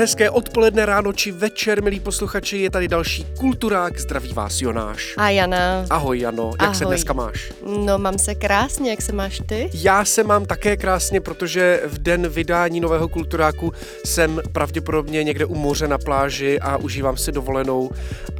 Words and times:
Hezké 0.00 0.30
odpoledne, 0.32 0.86
ráno 0.86 1.12
či 1.12 1.28
večer, 1.28 1.82
milí 1.84 2.00
posluchači, 2.00 2.58
je 2.58 2.70
tady 2.70 2.88
další 2.88 3.26
Kulturák, 3.38 4.00
zdraví 4.00 4.32
vás 4.32 4.60
Jonáš. 4.60 5.14
A 5.16 5.30
Jana. 5.30 5.84
Ahoj 5.90 6.18
Jano, 6.18 6.50
jak 6.52 6.62
Ahoj. 6.62 6.74
se 6.74 6.84
dneska 6.84 7.12
máš? 7.12 7.52
No 7.86 7.98
mám 7.98 8.18
se 8.18 8.34
krásně, 8.34 8.90
jak 8.90 9.02
se 9.02 9.12
máš 9.12 9.42
ty? 9.46 9.70
Já 9.74 10.04
se 10.04 10.24
mám 10.24 10.46
také 10.46 10.76
krásně, 10.76 11.20
protože 11.20 11.82
v 11.86 11.98
den 11.98 12.28
vydání 12.28 12.80
nového 12.80 13.08
Kulturáku 13.08 13.72
jsem 14.04 14.40
pravděpodobně 14.52 15.24
někde 15.24 15.44
u 15.44 15.54
moře 15.54 15.88
na 15.88 15.98
pláži 15.98 16.60
a 16.60 16.76
užívám 16.76 17.16
si 17.16 17.32
dovolenou 17.32 17.90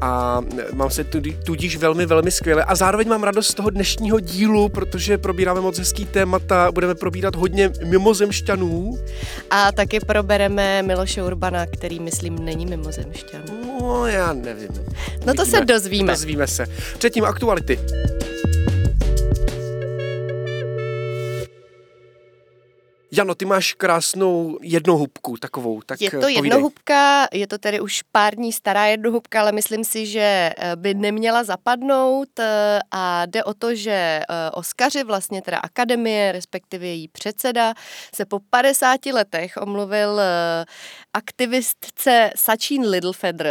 a 0.01 0.41
mám 0.73 0.91
se 0.91 1.05
tudí- 1.05 1.37
tudíž 1.45 1.77
velmi, 1.77 2.07
velmi 2.07 2.31
skvěle. 2.31 2.65
A 2.65 2.75
zároveň 2.75 3.09
mám 3.09 3.23
radost 3.23 3.49
z 3.49 3.55
toho 3.55 3.71
dnešního 3.71 4.21
dílu, 4.21 4.69
protože 4.69 5.19
probíráme 5.19 5.61
moc 5.61 5.79
hezký 5.79 6.05
témata, 6.05 6.73
budeme 6.73 6.95
probírat 6.95 7.37
hodně 7.37 7.71
mimozemšťanů. 7.85 8.99
A 9.51 9.73
taky 9.73 10.01
probereme 10.01 10.83
Miloše 10.83 11.23
Urbana, 11.23 11.50
který 11.73 12.01
myslím 12.01 12.45
není 12.45 12.67
mimozemšťan. 12.67 13.43
No, 13.67 14.07
já 14.07 14.33
nevím. 14.33 14.69
No 15.27 15.35
to 15.35 15.47
se 15.47 15.61
dozvíme. 15.61 16.13
Dozvíme 16.13 16.47
se. 16.47 16.67
Předtím 16.99 17.25
aktuality. 17.25 17.79
Jano, 23.13 23.35
ty 23.35 23.45
máš 23.45 23.75
krásnou 23.75 24.59
jednohubku 24.63 25.37
takovou, 25.37 25.81
tak 25.87 26.01
Je 26.01 26.09
eh, 26.09 26.11
to 26.11 26.21
povídej. 26.21 26.45
jednohubka, 26.45 27.27
je 27.33 27.47
to 27.47 27.59
tedy 27.59 27.81
už 27.81 28.03
pár 28.13 28.35
dní 28.35 28.53
stará 28.53 28.87
jednohubka, 28.87 29.41
ale 29.41 29.53
myslím 29.53 29.85
si, 29.85 30.07
že 30.07 30.53
eh, 30.57 30.77
by 30.77 30.95
neměla 30.95 31.45
zapadnout 31.45 32.39
eh, 32.39 32.81
a 32.91 33.27
jde 33.27 33.45
o 33.45 33.55
to, 33.55 33.75
že 33.75 34.21
Oskaři, 34.53 35.05
vlastně 35.05 35.43
teda 35.43 35.59
akademie, 35.59 36.33
respektive 36.33 36.87
její 36.87 37.09
předseda, 37.09 37.75
se 38.15 38.25
po 38.25 38.41
50 38.51 39.07
letech 39.07 39.59
omluvil 39.61 40.21
aktivistce 41.15 42.31
Sachin 42.37 42.89
Littlefeather, 42.89 43.49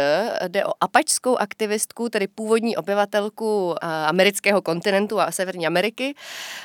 jde 0.48 0.64
o 0.64 0.72
apačskou 0.80 1.36
aktivistku, 1.36 2.08
tedy 2.08 2.28
původní 2.28 2.76
obyvatelku 2.76 3.74
eh, 3.74 3.86
amerického 3.86 4.62
kontinentu 4.62 5.20
a 5.20 5.30
Severní 5.30 5.66
Ameriky, 5.66 6.14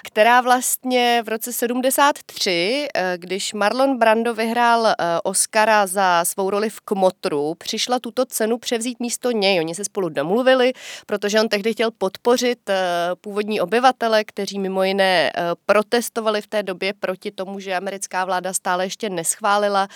která 0.03 0.41
vlastně 0.41 1.23
v 1.25 1.29
roce 1.29 1.53
73, 1.53 2.87
eh, 2.93 3.13
když 3.17 3.53
Marlon 3.53 3.97
Brando 3.97 4.33
vyhrál 4.33 4.87
eh, 4.87 4.93
Oscara 5.23 5.87
za 5.87 6.25
svou 6.25 6.49
roli 6.49 6.69
v 6.69 6.79
Kmotru, 6.81 7.55
přišla 7.55 7.99
tuto 7.99 8.25
cenu 8.25 8.57
převzít 8.57 8.99
místo 8.99 9.31
něj. 9.31 9.59
Oni 9.59 9.75
se 9.75 9.85
spolu 9.85 10.09
domluvili, 10.09 10.73
protože 11.05 11.39
on 11.39 11.49
tehdy 11.49 11.73
chtěl 11.73 11.91
podpořit 11.91 12.69
původní 13.21 13.61
obyvatele, 13.61 14.23
kteří 14.23 14.59
mimo 14.59 14.83
jiné 14.83 15.31
protestovali 15.65 16.41
v 16.41 16.47
té 16.47 16.63
době 16.63 16.93
proti 16.93 17.31
tomu, 17.31 17.59
že 17.59 17.75
americká 17.75 18.25
vláda 18.25 18.53
stále 18.53 18.85
ještě 18.85 19.09
neschválila 19.09 19.87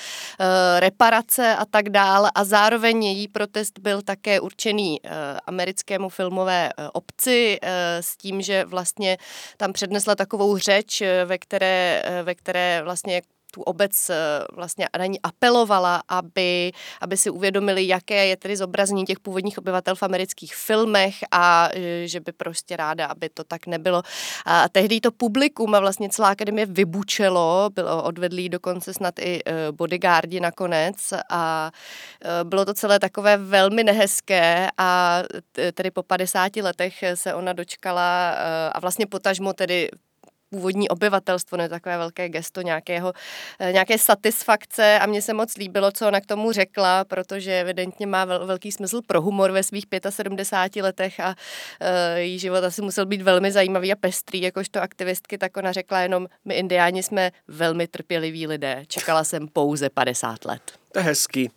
reparace 0.89 1.55
a 1.55 1.65
tak 1.65 1.89
dál. 1.89 2.29
A 2.35 2.43
zároveň 2.43 3.03
její 3.03 3.27
protest 3.27 3.79
byl 3.79 4.01
také 4.01 4.39
určený 4.39 4.99
eh, 5.03 5.09
americkému 5.45 6.09
filmové 6.09 6.69
eh, 6.69 6.89
obci 6.93 7.59
eh, 7.61 8.03
s 8.03 8.17
tím, 8.17 8.41
že 8.41 8.65
vlastně 8.65 9.17
tam 9.57 9.73
přednesla 9.73 10.15
takovou 10.15 10.57
řeč, 10.57 11.03
ve 11.25 11.37
které, 11.37 12.03
ve 12.23 12.35
které 12.35 12.81
vlastně 12.83 13.21
tu 13.59 13.63
obec 13.63 14.09
eh, 14.09 14.15
vlastně 14.55 14.87
na 14.99 15.05
ní 15.05 15.21
apelovala, 15.21 16.03
aby, 16.07 16.71
aby 17.01 17.17
si 17.17 17.29
uvědomili, 17.29 17.87
jaké 17.87 18.25
je 18.25 18.37
tedy 18.37 18.57
zobrazení 18.57 19.05
těch 19.05 19.19
původních 19.19 19.57
obyvatel 19.57 19.95
v 19.95 20.03
amerických 20.03 20.55
filmech 20.55 21.15
a 21.31 21.69
eh, 21.73 22.07
že 22.07 22.19
by 22.19 22.31
prostě 22.31 22.75
ráda, 22.75 23.05
aby 23.05 23.29
to 23.29 23.43
tak 23.43 23.67
nebylo. 23.67 24.03
A 24.45 24.69
tehdy 24.69 25.01
to 25.01 25.11
publikum 25.11 25.75
a 25.75 25.79
vlastně 25.79 26.09
celá 26.09 26.29
akademie 26.29 26.65
vybučelo, 26.65 27.69
bylo 27.73 28.03
odvedlý 28.03 28.49
dokonce 28.49 28.93
snad 28.93 29.19
i 29.19 29.41
eh, 29.45 29.71
bodyguardi 29.71 30.39
nakonec 30.39 31.13
a 31.29 31.71
bylo 32.43 32.65
to 32.65 32.73
celé 32.73 32.99
takové 32.99 33.37
velmi 33.37 33.83
nehezké 33.83 34.67
a 34.77 35.19
tedy 35.73 35.91
po 35.91 36.03
50 36.03 36.55
letech 36.55 37.03
se 37.13 37.33
ona 37.33 37.53
dočkala 37.53 38.31
a 38.71 38.79
vlastně 38.79 39.05
potažmo 39.05 39.53
tedy 39.53 39.89
původní 40.49 40.89
obyvatelstvo, 40.89 41.57
ne 41.57 41.69
takové 41.69 41.97
velké 41.97 42.29
gesto 42.29 42.61
nějakého, 42.61 43.13
eh, 43.59 43.71
nějaké 43.71 43.97
satisfakce. 43.97 44.99
A 44.99 45.05
mně 45.05 45.21
se 45.21 45.33
moc 45.33 45.57
líbilo, 45.57 45.91
co 45.91 46.07
ona 46.07 46.21
k 46.21 46.25
tomu 46.25 46.51
řekla, 46.51 47.05
protože 47.05 47.59
evidentně 47.59 48.07
má 48.07 48.25
vel, 48.25 48.45
velký 48.45 48.71
smysl 48.71 49.01
pro 49.07 49.21
humor 49.21 49.51
ve 49.51 49.63
svých 49.63 49.85
75 50.09 50.83
letech 50.83 51.19
a 51.19 51.27
uh, 51.27 52.17
její 52.17 52.39
život 52.39 52.63
asi 52.63 52.81
musel 52.81 53.05
být 53.05 53.21
velmi 53.21 53.51
zajímavý 53.51 53.91
a 53.91 53.95
pestrý, 53.95 54.41
jakožto 54.41 54.81
aktivistky, 54.81 55.37
tak 55.37 55.57
ona 55.57 55.71
řekla 55.71 56.01
jenom, 56.01 56.27
my 56.45 56.53
indiáni 56.53 57.03
jsme 57.03 57.31
velmi 57.47 57.87
trpěliví 57.87 58.47
lidé, 58.47 58.83
čekala 58.87 59.23
jsem 59.23 59.47
pouze 59.47 59.89
50 59.89 60.45
let. 60.45 60.78
To 60.91 60.99
je 60.99 61.03
hezký. 61.03 61.51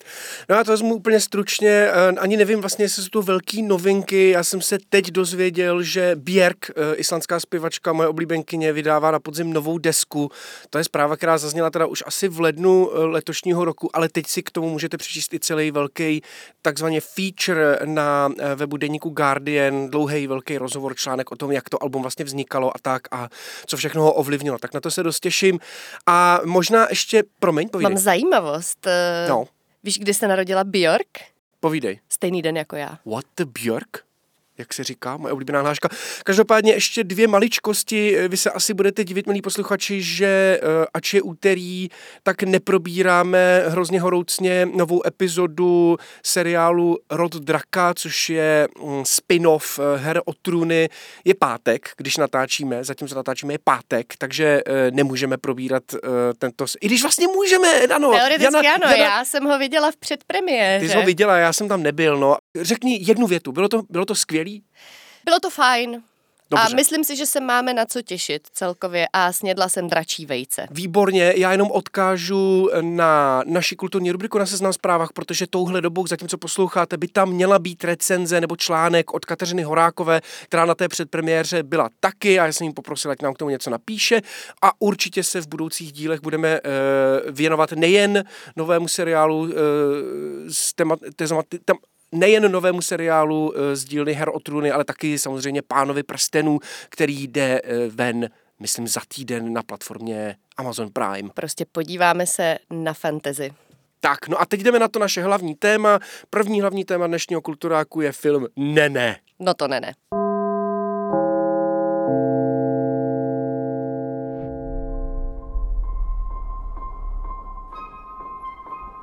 No 0.49 0.57
já 0.57 0.65
to 0.65 0.71
vezmu 0.71 0.95
úplně 0.95 1.21
stručně, 1.21 1.71
eh, 1.71 2.09
ani 2.19 2.37
nevím 2.37 2.61
vlastně, 2.61 2.85
jestli 2.85 3.03
jsou 3.03 3.09
to 3.09 3.23
velký 3.23 3.63
novinky, 3.63 4.31
já 4.31 4.45
jsem 4.45 4.61
se 4.61 4.79
teď 4.89 5.11
dozvěděl, 5.11 5.83
že 5.83 6.17
Björk, 6.17 6.71
eh, 6.71 6.95
islandská 6.95 7.41
zpěvačka, 7.41 7.93
moje 7.93 8.09
oblíbenkyně, 8.09 8.73
vydává 8.73 9.11
na 9.11 9.21
podzim 9.21 9.53
novou 9.53 9.79
desku. 9.79 10.31
To 10.71 10.79
je 10.79 10.85
zpráva, 10.85 11.17
která 11.17 11.39
zazněla 11.39 11.71
teda 11.71 11.87
už 11.87 12.03
asi 12.07 12.29
v 12.29 12.41
lednu 12.41 12.91
eh, 12.93 13.05
letošního 13.05 13.65
roku, 13.65 13.97
ale 13.97 14.09
teď 14.09 14.27
si 14.27 14.43
k 14.43 14.51
tomu 14.51 14.71
můžete 14.71 14.97
přečíst 14.97 15.35
i 15.35 15.41
celý 15.41 15.71
velký 15.71 16.23
takzvaně 16.63 17.01
feature 17.01 17.79
na 17.85 18.31
webu 18.55 18.77
deníku 18.77 19.11
Guardian, 19.11 19.91
dlouhý 19.91 20.27
velký 20.27 20.59
rozhovor, 20.59 20.95
článek 20.97 21.33
o 21.33 21.37
tom, 21.37 21.53
jak 21.53 21.69
to 21.69 21.83
album 21.83 22.03
vlastně 22.03 22.25
vznikalo 22.25 22.77
a 22.77 22.79
tak 22.83 23.03
a 23.11 23.29
co 23.67 23.77
všechno 23.77 24.03
ho 24.03 24.13
ovlivnilo. 24.13 24.59
Tak 24.59 24.75
na 24.75 24.81
to 24.81 24.91
se 24.91 25.03
dost 25.03 25.21
těším. 25.21 25.59
A 26.07 26.41
možná 26.45 26.87
ještě, 26.91 27.23
promiň, 27.39 27.69
povídej. 27.69 27.93
Mám 27.93 27.99
zajímavost. 27.99 28.87
No, 29.29 29.45
Víš, 29.85 29.99
kdy 29.99 30.15
se 30.15 30.29
narodila 30.29 30.65
Björk? 30.65 31.19
povídej. 31.61 32.01
Stejný 32.09 32.43
den 32.43 32.57
jako 32.57 32.77
já. 32.77 32.99
What 33.07 33.25
the 33.35 33.45
Björk? 33.45 34.05
Jak 34.59 34.75
se 34.75 34.85
říká, 34.85 35.17
moje 35.17 35.33
oblíbená 35.33 35.61
hláška. 35.61 35.89
Každopádně 36.25 36.73
ještě 36.73 37.05
dvě 37.05 37.29
maličkosti. 37.29 38.29
Vy 38.29 38.37
se 38.37 38.51
asi 38.51 38.75
budete 38.75 39.05
divit, 39.05 39.27
milí 39.27 39.43
posluchači, 39.43 40.03
že 40.03 40.61
eh, 40.63 40.87
ač 40.95 41.15
je 41.15 41.23
úterý, 41.23 41.89
tak 42.23 42.43
neprobíráme 42.43 43.65
hrozně 43.67 44.01
horoucně 44.01 44.67
novou 44.75 45.07
epizodu 45.07 45.97
seriálu 46.25 46.99
Rod 47.11 47.35
Draka, 47.37 47.95
což 47.95 48.31
je 48.31 48.69
mm, 48.85 49.03
spin-off 49.05 49.79
eh, 49.79 49.99
Her 49.99 50.21
o 50.25 50.33
trůny. 50.43 50.89
Je 51.25 51.35
pátek, 51.35 51.89
když 51.97 52.17
natáčíme, 52.17 52.85
zatímco 52.85 53.15
natáčíme 53.15 53.55
je 53.55 53.59
pátek, 53.65 54.15
takže 54.19 54.63
eh, 54.67 54.91
nemůžeme 54.91 55.37
probírat 55.39 55.83
tento... 56.39 56.65
I 56.81 56.87
když 56.87 57.03
vlastně 57.03 57.27
můžeme, 57.27 57.81
ano. 57.81 58.11
Teoreticky 58.13 58.55
Jana- 58.55 58.75
ano, 58.75 58.93
Jana- 58.93 58.97
já 58.97 59.25
jsem 59.25 59.45
ho 59.45 59.59
viděla 59.59 59.91
v 59.91 59.97
předpremiéře. 59.97 60.87
ty 60.87 60.93
jsi 60.93 60.97
ho 60.97 61.03
viděla, 61.03 61.37
já 61.37 61.53
jsem 61.53 61.69
tam 61.69 61.83
nebyl, 61.83 62.17
no. 62.17 62.37
Řekni 62.61 62.99
jednu 63.03 63.27
větu, 63.27 63.53
bylo 63.53 63.69
to, 63.69 63.83
bylo 63.91 64.05
to 64.05 64.15
skvělý? 64.43 64.63
Bylo 65.25 65.41
to 65.41 65.51
fajn. 65.51 66.03
Dobře. 66.51 66.67
A 66.73 66.77
myslím 66.77 67.05
si, 67.05 67.17
že 67.17 67.27
se 67.27 67.41
máme 67.41 67.75
na 67.75 67.87
co 67.87 68.03
těšit 68.03 68.49
celkově 68.53 69.09
a 69.13 69.33
snědla 69.33 69.69
jsem 69.69 69.89
dračí 69.89 70.27
vejce. 70.27 70.67
Výborně, 70.71 71.35
já 71.37 71.53
jenom 71.53 71.71
odkážu 71.71 72.71
na 72.81 73.43
naši 73.47 73.77
kulturní 73.77 74.13
rubriku 74.13 74.39
na 74.39 74.47
seznam 74.47 74.73
zprávách, 74.73 75.13
protože 75.13 75.47
touhle 75.47 75.81
dobou, 75.81 76.07
zatímco 76.07 76.39
posloucháte, 76.39 76.97
by 76.97 77.09
tam 77.09 77.31
měla 77.31 77.59
být 77.59 77.85
recenze 77.85 78.41
nebo 78.41 78.57
článek 78.57 79.15
od 79.15 79.25
Kateřiny 79.25 79.63
Horákové, 79.63 80.21
která 80.45 80.65
na 80.65 80.75
té 80.75 80.89
předpremiéře 80.89 81.63
byla 81.63 81.89
taky 82.01 82.41
a 82.41 82.47
já 82.47 82.53
jsem 82.53 82.67
jí 82.67 82.73
poprosil, 82.73 83.11
ať 83.11 83.23
nám 83.23 83.35
k 83.35 83.39
tomu 83.39 83.51
něco 83.51 83.71
napíše 83.71 84.21
a 84.63 84.73
určitě 84.79 85.25
se 85.25 85.41
v 85.41 85.49
budoucích 85.49 85.93
dílech 85.93 86.21
budeme 86.21 86.61
uh, 86.61 86.71
věnovat 87.31 87.73
nejen 87.73 88.25
novému 88.57 88.89
seriálu 88.89 89.39
uh, 89.41 89.51
s 90.49 90.75
témat, 90.75 90.99
témat, 91.17 91.47
tam, 91.65 91.77
nejen 92.13 92.53
novému 92.53 92.83
seriálu 92.83 93.53
eh, 93.57 93.77
z 93.77 93.85
dílny 93.85 94.13
Her 94.13 94.29
o 94.29 94.41
trůny, 94.41 94.71
ale 94.71 94.85
taky 94.85 95.19
samozřejmě 95.19 95.63
Pánovi 95.63 96.03
prstenů, 96.03 96.59
který 96.89 97.23
jde 97.23 97.61
eh, 97.65 97.89
ven, 97.89 98.31
myslím, 98.61 98.89
za 98.89 99.01
týden 99.09 99.53
na 99.53 99.63
platformě 99.63 100.37
Amazon 100.57 100.89
Prime. 100.93 101.31
Prostě 101.35 101.65
podíváme 101.73 102.27
se 102.27 102.59
na 102.71 102.93
fantasy. 102.93 103.53
Tak, 104.01 104.29
no 104.29 104.41
a 104.41 104.47
teď 104.47 104.61
jdeme 104.61 104.79
na 104.79 104.89
to 104.89 104.99
naše 104.99 105.23
hlavní 105.23 105.55
téma. 105.55 105.99
První 106.31 106.61
hlavní 106.61 106.85
téma 106.85 107.07
dnešního 107.07 107.43
kulturáku 107.43 108.01
je 108.01 108.13
film 108.13 108.47
Nene. 108.57 109.17
No 109.39 109.55
to 109.55 109.69
ne, 109.69 109.81
ne. 109.81 109.95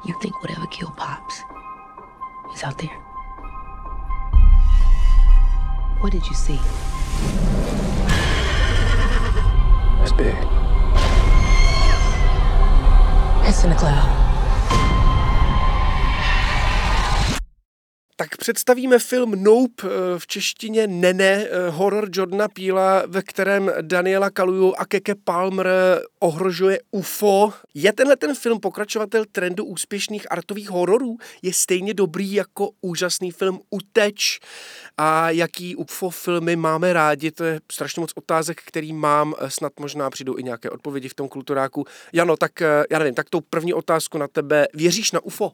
You 0.06 0.16
think 0.22 0.34
whatever 0.42 0.68
killed 0.68 0.96
Pops 0.96 1.59
out 2.64 2.78
there? 2.78 2.96
What 6.00 6.12
did 6.12 6.26
you 6.28 6.34
see? 6.34 6.60
It's 10.02 10.14
big. 10.14 10.36
It's 13.48 13.64
in 13.64 13.70
the 13.70 13.76
cloud. 13.76 14.29
Tak 18.20 18.38
představíme 18.38 19.00
film 19.00 19.44
Nope, 19.44 19.88
eh, 19.88 20.20
v 20.20 20.28
češtině 20.28 20.88
Nene, 20.88 21.46
eh, 21.46 21.70
horor 21.70 22.10
Jordana 22.14 22.48
Píla, 22.48 23.04
ve 23.08 23.22
kterém 23.22 23.72
Daniela 23.82 24.30
Kaluju 24.30 24.74
a 24.78 24.86
Keke 24.86 25.16
Palmer 25.16 25.68
ohrožuje 26.20 26.80
UFO. 26.92 27.54
Je 27.74 27.94
tenhle 27.94 28.16
ten 28.16 28.36
film 28.36 28.60
pokračovatel 28.60 29.26
trendu 29.32 29.66
úspěšných 29.66 30.32
artových 30.32 30.70
hororů? 30.70 31.18
Je 31.42 31.54
stejně 31.54 31.94
dobrý 31.94 32.34
jako 32.34 32.70
úžasný 32.82 33.32
film 33.32 33.60
Uteč? 33.70 34.40
A 34.98 35.30
jaký 35.30 35.76
UFO 35.76 36.10
filmy 36.10 36.56
máme 36.56 36.94
rádi? 36.94 37.32
To 37.32 37.44
je 37.44 37.60
strašně 37.72 38.00
moc 38.00 38.12
otázek, 38.16 38.62
který 38.66 38.94
mám. 38.94 39.34
Eh, 39.40 39.52
snad 39.52 39.74
možná 39.80 40.10
přijdou 40.10 40.38
i 40.38 40.44
nějaké 40.44 40.70
odpovědi 40.70 41.10
v 41.10 41.14
tom 41.14 41.30
kulturáku. 41.30 41.86
Jano, 42.14 42.38
tak 42.38 42.52
já 42.92 43.00
nevím, 43.00 43.16
tak 43.16 43.30
tou 43.30 43.42
první 43.42 43.74
otázku 43.74 44.18
na 44.18 44.28
tebe. 44.28 44.68
Věříš 44.74 45.12
na 45.12 45.20
UFO? 45.20 45.52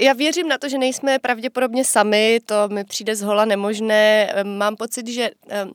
Já 0.00 0.12
věřím 0.12 0.48
na 0.48 0.58
to, 0.58 0.68
že 0.68 0.78
nejsme 0.78 1.18
pravděpodobně 1.18 1.84
sami, 1.84 2.40
to 2.46 2.54
mi 2.68 2.84
přijde 2.84 3.16
zhola 3.16 3.44
nemožné. 3.44 4.34
Mám 4.42 4.76
pocit, 4.76 5.08
že, 5.08 5.30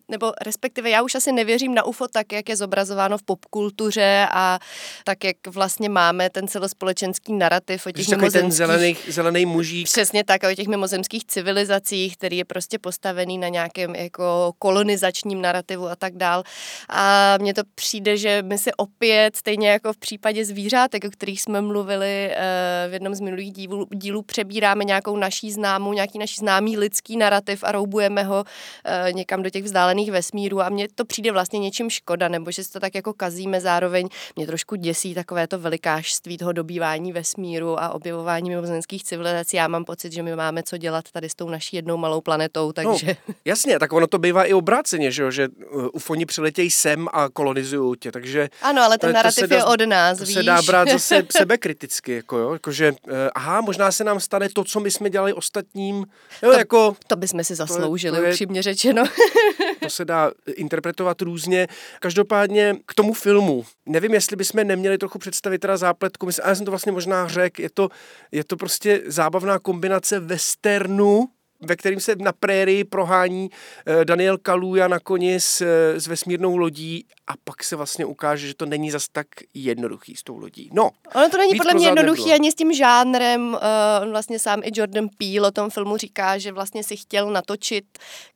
nebo 0.07 0.31
respektive 0.45 0.89
já 0.89 1.01
už 1.01 1.15
asi 1.15 1.31
nevěřím 1.31 1.75
na 1.75 1.83
UFO 1.83 2.07
tak, 2.07 2.31
jak 2.31 2.49
je 2.49 2.55
zobrazováno 2.55 3.17
v 3.17 3.23
popkultuře 3.23 4.27
a 4.31 4.59
tak, 5.03 5.23
jak 5.23 5.35
vlastně 5.47 5.89
máme 5.89 6.29
ten 6.29 6.47
celospolečenský 6.47 7.33
narrativ 7.33 7.87
o 7.87 7.91
těch 7.91 8.07
mimozemských... 8.07 8.41
ten 8.41 8.51
zelený, 8.51 8.97
zelený 9.07 9.45
mužík. 9.45 9.87
Přesně 9.87 10.23
tak, 10.23 10.43
o 10.43 10.55
těch 10.55 10.67
mimozemských 10.67 11.25
civilizacích, 11.25 12.17
který 12.17 12.37
je 12.37 12.45
prostě 12.45 12.79
postavený 12.79 13.37
na 13.37 13.47
nějakém 13.47 13.95
jako 13.95 14.53
kolonizačním 14.59 15.41
narrativu 15.41 15.87
a 15.87 15.95
tak 15.95 16.15
dál. 16.15 16.43
A 16.89 17.37
mně 17.41 17.53
to 17.53 17.61
přijde, 17.75 18.17
že 18.17 18.41
my 18.41 18.57
si 18.57 18.71
opět, 18.77 19.35
stejně 19.35 19.69
jako 19.69 19.93
v 19.93 19.97
případě 19.97 20.45
zvířátek, 20.45 21.05
o 21.05 21.09
kterých 21.09 21.41
jsme 21.41 21.61
mluvili 21.61 22.29
eh, 22.31 22.87
v 22.89 22.93
jednom 22.93 23.15
z 23.15 23.19
minulých 23.19 23.51
dílů, 23.51 23.87
dílů 23.93 24.06
přebíráme 24.21 24.83
nějakou 24.83 25.17
naší 25.17 25.51
známou, 25.51 25.93
nějaký 25.93 26.19
naší 26.19 26.35
známý 26.35 26.77
lidský 26.77 27.17
narrativ 27.17 27.63
a 27.63 27.71
roubujeme 27.71 28.23
ho 28.23 28.43
e, 28.85 29.13
někam 29.13 29.43
do 29.43 29.49
těch 29.49 29.63
vzdálených 29.63 30.11
vesmírů 30.11 30.61
a 30.61 30.69
mně 30.69 30.87
to 30.95 31.05
přijde 31.05 31.31
vlastně 31.31 31.59
něčím 31.59 31.89
škoda, 31.89 32.27
nebo 32.27 32.51
že 32.51 32.63
si 32.63 32.71
to 32.71 32.79
tak 32.79 32.95
jako 32.95 33.13
kazíme 33.13 33.61
zároveň. 33.61 34.07
Mě 34.35 34.47
trošku 34.47 34.75
děsí 34.75 35.13
takové 35.13 35.47
to 35.47 35.59
velikářství 35.59 36.37
toho 36.37 36.51
dobývání 36.51 37.11
vesmíru 37.11 37.79
a 37.79 37.89
objevování 37.89 38.49
mimozemských 38.49 39.03
civilizací. 39.03 39.57
Já 39.57 39.67
mám 39.67 39.85
pocit, 39.85 40.13
že 40.13 40.23
my 40.23 40.35
máme 40.35 40.63
co 40.63 40.77
dělat 40.77 41.05
tady 41.11 41.29
s 41.29 41.35
tou 41.35 41.49
naší 41.49 41.75
jednou 41.75 41.97
malou 41.97 42.21
planetou, 42.21 42.71
takže... 42.71 43.17
No, 43.27 43.33
jasně, 43.45 43.79
tak 43.79 43.93
ono 43.93 44.07
to 44.07 44.19
bývá 44.19 44.43
i 44.43 44.53
obráceně, 44.53 45.11
že, 45.11 45.23
jo? 45.23 45.31
že 45.31 45.43
eh, 45.43 45.65
ufoni 45.93 46.25
přiletějí 46.25 46.71
sem 46.71 47.07
a 47.13 47.29
kolonizují 47.29 47.95
tě, 47.99 48.11
takže... 48.11 48.49
Ano, 48.61 48.81
ale 48.81 48.97
ten 48.97 49.13
narrativ 49.13 49.51
je 49.51 49.63
od 49.63 49.81
nás, 49.85 50.17
to 50.17 50.25
víš? 50.25 50.33
se 50.33 50.43
dá 50.43 50.61
brát 50.61 50.89
zase 50.89 51.23
sebekriticky, 51.37 52.11
jako 52.11 52.37
jo, 52.37 52.53
jakože, 52.53 52.93
eh, 53.07 53.29
aha, 53.35 53.61
možná 53.61 53.91
se 53.97 54.03
nám 54.03 54.19
stane 54.19 54.49
to, 54.49 54.63
co 54.63 54.79
my 54.79 54.91
jsme 54.91 55.09
dělali 55.09 55.33
ostatním. 55.33 56.05
Jo, 56.43 56.51
to, 56.51 56.57
jako, 56.57 56.95
to 57.07 57.15
bychom 57.15 57.43
si 57.43 57.55
zasloužili, 57.55 58.17
to 58.17 58.23
je, 58.23 58.29
upřímně 58.31 58.61
řečeno. 58.61 59.03
to 59.79 59.89
se 59.89 60.05
dá 60.05 60.31
interpretovat 60.55 61.21
různě. 61.21 61.67
Každopádně 61.99 62.75
k 62.85 62.93
tomu 62.93 63.13
filmu. 63.13 63.65
Nevím, 63.85 64.13
jestli 64.13 64.35
bychom 64.35 64.67
neměli 64.67 64.97
trochu 64.97 65.19
představit 65.19 65.59
teda 65.59 65.77
zápletku. 65.77 66.25
Myslím, 66.25 66.47
já 66.47 66.55
jsem 66.55 66.65
to 66.65 66.71
vlastně 66.71 66.91
možná 66.91 67.27
řekl. 67.27 67.61
Je 67.61 67.69
to, 67.69 67.89
je 68.31 68.43
to 68.43 68.57
prostě 68.57 69.01
zábavná 69.05 69.59
kombinace 69.59 70.19
westernu 70.19 71.29
ve 71.61 71.75
kterým 71.75 71.99
se 71.99 72.15
na 72.15 72.31
prérii 72.31 72.83
prohání 72.83 73.49
eh, 73.85 74.05
Daniel 74.05 74.37
Kaluja 74.37 74.87
na 74.87 74.99
koni 74.99 75.39
s, 75.39 75.61
eh, 75.61 75.99
s 75.99 76.07
vesmírnou 76.07 76.57
lodí 76.57 77.05
a 77.27 77.33
pak 77.43 77.63
se 77.63 77.75
vlastně 77.75 78.05
ukáže, 78.05 78.47
že 78.47 78.53
to 78.53 78.65
není 78.65 78.91
zas 78.91 79.07
tak 79.11 79.27
jednoduchý 79.53 80.15
s 80.15 80.23
tou 80.23 80.37
lodí. 80.37 80.69
No, 80.73 80.89
ono 81.15 81.29
to 81.29 81.37
není 81.37 81.57
podle 81.57 81.73
mě 81.73 81.87
jednoduchý 81.87 82.21
nebylo. 82.21 82.35
ani 82.35 82.51
s 82.51 82.55
tím 82.55 82.73
žánrem. 82.73 83.53
Uh, 83.53 83.59
on 84.01 84.09
vlastně 84.09 84.39
sám 84.39 84.61
i 84.63 84.71
Jordan 84.73 85.07
Peele 85.17 85.47
o 85.47 85.51
tom 85.51 85.69
filmu 85.69 85.97
říká, 85.97 86.37
že 86.37 86.51
vlastně 86.51 86.83
si 86.83 86.97
chtěl 86.97 87.31
natočit 87.31 87.85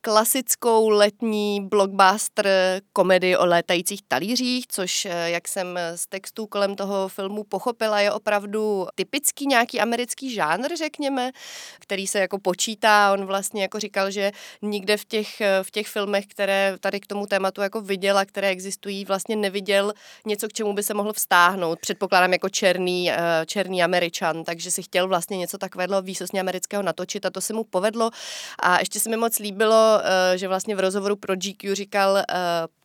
klasickou 0.00 0.88
letní 0.88 1.68
blockbuster 1.68 2.46
komedii 2.92 3.36
o 3.36 3.46
létajících 3.46 4.00
talířích, 4.08 4.66
což, 4.68 5.08
jak 5.24 5.48
jsem 5.48 5.78
z 5.94 6.06
textů 6.06 6.46
kolem 6.46 6.74
toho 6.74 7.08
filmu 7.08 7.44
pochopila, 7.44 8.00
je 8.00 8.12
opravdu 8.12 8.86
typický 8.94 9.46
nějaký 9.46 9.80
americký 9.80 10.34
žánr, 10.34 10.76
řekněme, 10.76 11.30
který 11.78 12.06
se 12.06 12.18
jako 12.18 12.38
počítá 12.38 13.11
on 13.12 13.26
vlastně 13.26 13.62
jako 13.62 13.80
říkal, 13.80 14.10
že 14.10 14.32
nikde 14.62 14.96
v 14.96 15.04
těch, 15.04 15.42
v 15.62 15.70
těch 15.70 15.86
filmech, 15.86 16.26
které 16.26 16.76
tady 16.80 17.00
k 17.00 17.06
tomu 17.06 17.26
tématu 17.26 17.60
jako 17.60 17.80
viděl 17.80 18.18
a 18.18 18.24
které 18.24 18.48
existují, 18.48 19.04
vlastně 19.04 19.36
neviděl 19.36 19.92
něco, 20.26 20.48
k 20.48 20.52
čemu 20.52 20.72
by 20.72 20.82
se 20.82 20.94
mohl 20.94 21.12
vztáhnout. 21.12 21.78
Předpokládám 21.80 22.32
jako 22.32 22.48
černý, 22.48 23.12
eh, 23.12 23.16
černý 23.46 23.82
američan, 23.82 24.44
takže 24.44 24.70
si 24.70 24.82
chtěl 24.82 25.08
vlastně 25.08 25.36
něco 25.36 25.58
takového 25.58 26.02
výsostně 26.02 26.40
amerického 26.40 26.82
natočit 26.82 27.26
a 27.26 27.30
to 27.30 27.40
se 27.40 27.52
mu 27.52 27.64
povedlo. 27.64 28.10
A 28.62 28.78
ještě 28.78 29.00
se 29.00 29.10
mi 29.10 29.16
moc 29.16 29.38
líbilo, 29.38 30.00
eh, 30.02 30.38
že 30.38 30.48
vlastně 30.48 30.76
v 30.76 30.80
rozhovoru 30.80 31.16
pro 31.16 31.36
GQ 31.36 31.74
říkal, 31.74 32.18
eh, 32.18 32.24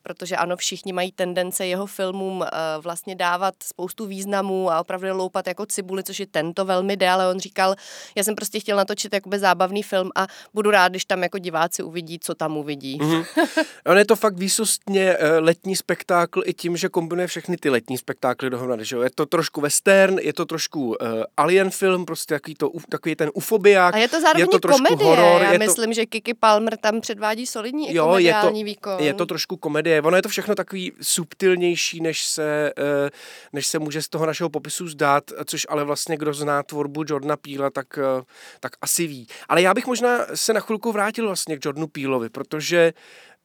protože 0.08 0.36
ano, 0.36 0.56
všichni 0.56 0.92
mají 0.92 1.12
tendence 1.12 1.66
jeho 1.66 1.86
filmům 1.86 2.44
vlastně 2.80 3.14
dávat 3.14 3.54
spoustu 3.62 4.06
významů 4.06 4.70
a 4.70 4.80
opravdu 4.80 5.16
loupat 5.16 5.46
jako 5.46 5.66
cibuli, 5.66 6.02
což 6.02 6.20
je 6.20 6.26
tento 6.26 6.64
velmi 6.64 6.96
jde, 6.96 7.10
ale 7.10 7.30
on 7.30 7.40
říkal, 7.40 7.74
já 8.16 8.24
jsem 8.24 8.34
prostě 8.34 8.60
chtěl 8.60 8.76
natočit 8.76 9.12
jakoby 9.12 9.38
zábavný 9.38 9.82
film 9.82 10.10
a 10.16 10.26
budu 10.54 10.70
rád, 10.70 10.88
když 10.88 11.04
tam 11.04 11.22
jako 11.22 11.38
diváci 11.38 11.82
uvidí, 11.82 12.18
co 12.18 12.34
tam 12.34 12.56
uvidí. 12.56 12.98
Mm-hmm. 13.08 13.64
On 13.86 13.98
je 13.98 14.04
to 14.04 14.16
fakt 14.16 14.38
výsostně 14.38 15.16
eh, 15.18 15.38
letní 15.38 15.76
spektákl 15.76 16.42
i 16.44 16.54
tím, 16.54 16.76
že 16.76 16.88
kombinuje 16.88 17.26
všechny 17.26 17.56
ty 17.56 17.70
letní 17.70 17.98
spektákly 17.98 18.50
dohromady. 18.50 18.84
Že 18.84 18.96
jo? 18.96 19.02
Je 19.02 19.10
to 19.14 19.26
trošku 19.26 19.60
western, 19.60 20.18
je 20.18 20.32
to 20.32 20.44
trošku 20.44 20.86
uh, 20.88 20.94
alien 21.36 21.70
film, 21.70 22.04
prostě 22.04 22.34
takový, 22.34 22.54
to, 22.54 22.70
takový 22.88 23.16
ten 23.16 23.30
ufobiák. 23.34 23.94
A 23.94 23.98
je 23.98 24.08
to 24.08 24.20
zároveň 24.20 24.40
je 24.40 24.46
to 24.46 24.58
trošku 24.58 24.84
komedie. 24.84 25.10
Horor, 25.10 25.42
Já 25.42 25.52
je 25.52 25.58
myslím, 25.58 25.90
to... 25.90 25.92
že 25.92 26.06
Kiki 26.06 26.34
Palmer 26.34 26.76
tam 26.76 27.00
předvádí 27.00 27.46
solidní 27.46 27.94
jo, 27.94 28.14
je 28.18 28.34
to, 28.42 28.50
výkon. 28.52 28.96
Je 28.98 29.14
to 29.14 29.26
trošku 29.26 29.56
komedie. 29.56 29.97
Ono 30.02 30.16
je 30.16 30.22
to 30.22 30.28
všechno 30.28 30.54
takový 30.54 30.92
subtilnější, 31.00 32.00
než 32.00 32.24
se, 32.24 32.72
uh, 32.78 32.84
než 33.52 33.66
se 33.66 33.78
může 33.78 34.02
z 34.02 34.08
toho 34.08 34.26
našeho 34.26 34.50
popisu 34.50 34.88
zdát, 34.88 35.24
což 35.44 35.66
ale 35.68 35.84
vlastně 35.84 36.16
kdo 36.16 36.34
zná 36.34 36.62
tvorbu 36.62 37.04
Jordana 37.06 37.36
Píla, 37.36 37.70
tak, 37.70 37.86
uh, 37.96 38.22
tak 38.60 38.72
asi 38.82 39.06
ví. 39.06 39.26
Ale 39.48 39.62
já 39.62 39.74
bych 39.74 39.86
možná 39.86 40.18
se 40.34 40.52
na 40.52 40.60
chvilku 40.60 40.92
vrátil 40.92 41.26
vlastně 41.26 41.58
k 41.58 41.64
Jordanu 41.64 41.86
Peelovi, 41.86 42.28
protože 42.28 42.92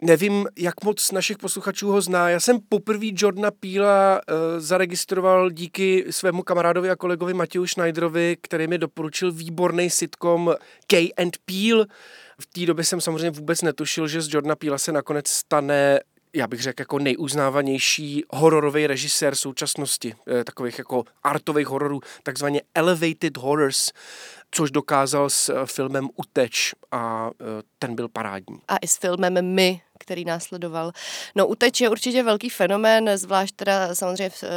nevím, 0.02 0.48
jak 0.58 0.84
moc 0.84 1.12
našich 1.12 1.38
posluchačů 1.38 1.92
ho 1.92 2.02
zná. 2.02 2.30
Já 2.30 2.40
jsem 2.40 2.60
poprvé 2.70 3.06
Jordana 3.12 3.52
Peela 3.52 4.22
uh, 4.30 4.36
zaregistroval 4.58 5.52
díky 5.52 6.06
svému 6.10 6.44
kamarádovi 6.44 6.90
a 6.90 6.96
kolegovi 6.96 7.34
Matěju 7.34 7.68
Schneiderovi, 7.68 8.38
který 8.42 8.68
mi 8.68 8.78
doporučil 8.78 9.32
výborný 9.32 9.90
sitcom 9.90 10.56
Kay 10.88 11.10
and 11.18 11.38
Peel. 11.46 11.86
V 12.40 12.48
té 12.48 12.66
době 12.66 12.84
jsem 12.86 13.02
samozřejmě 13.02 13.30
vůbec 13.30 13.62
netušil, 13.62 14.08
že 14.08 14.22
z 14.22 14.34
Jordana 14.34 14.56
Peela 14.56 14.78
se 14.78 14.92
nakonec 14.92 15.28
stane 15.28 16.00
já 16.36 16.48
bych 16.48 16.62
řekl, 16.62 16.82
jako 16.82 17.00
nejuznávanější 17.00 18.24
hororový 18.30 18.88
režisér 18.88 19.36
současnosti, 19.36 20.16
eh, 20.28 20.44
takových 20.44 20.78
jako 20.78 21.04
artových 21.24 21.68
hororů, 21.68 22.00
takzvaně 22.24 22.62
elevated 22.76 23.38
horrors 23.38 23.92
což 24.56 24.72
dokázal 24.72 25.30
s 25.30 25.50
eh, 25.50 25.66
filmem 25.66 26.10
Uteč 26.16 26.74
a 26.92 27.30
eh, 27.42 27.46
ten 27.80 27.96
byl 27.96 28.10
parádní. 28.10 28.60
A 28.68 28.78
i 28.78 28.88
s 28.88 28.98
filmem 28.98 29.56
My, 29.56 29.82
který 30.04 30.26
následoval. 30.26 30.92
No 31.36 31.48
Uteč 31.48 31.82
je 31.82 31.90
určitě 31.90 32.24
velký 32.24 32.50
fenomén, 32.50 33.10
zvlášť 33.16 33.56
teda 33.56 33.96
samozřejmě 33.96 34.30
v, 34.30 34.44
eh, 34.44 34.50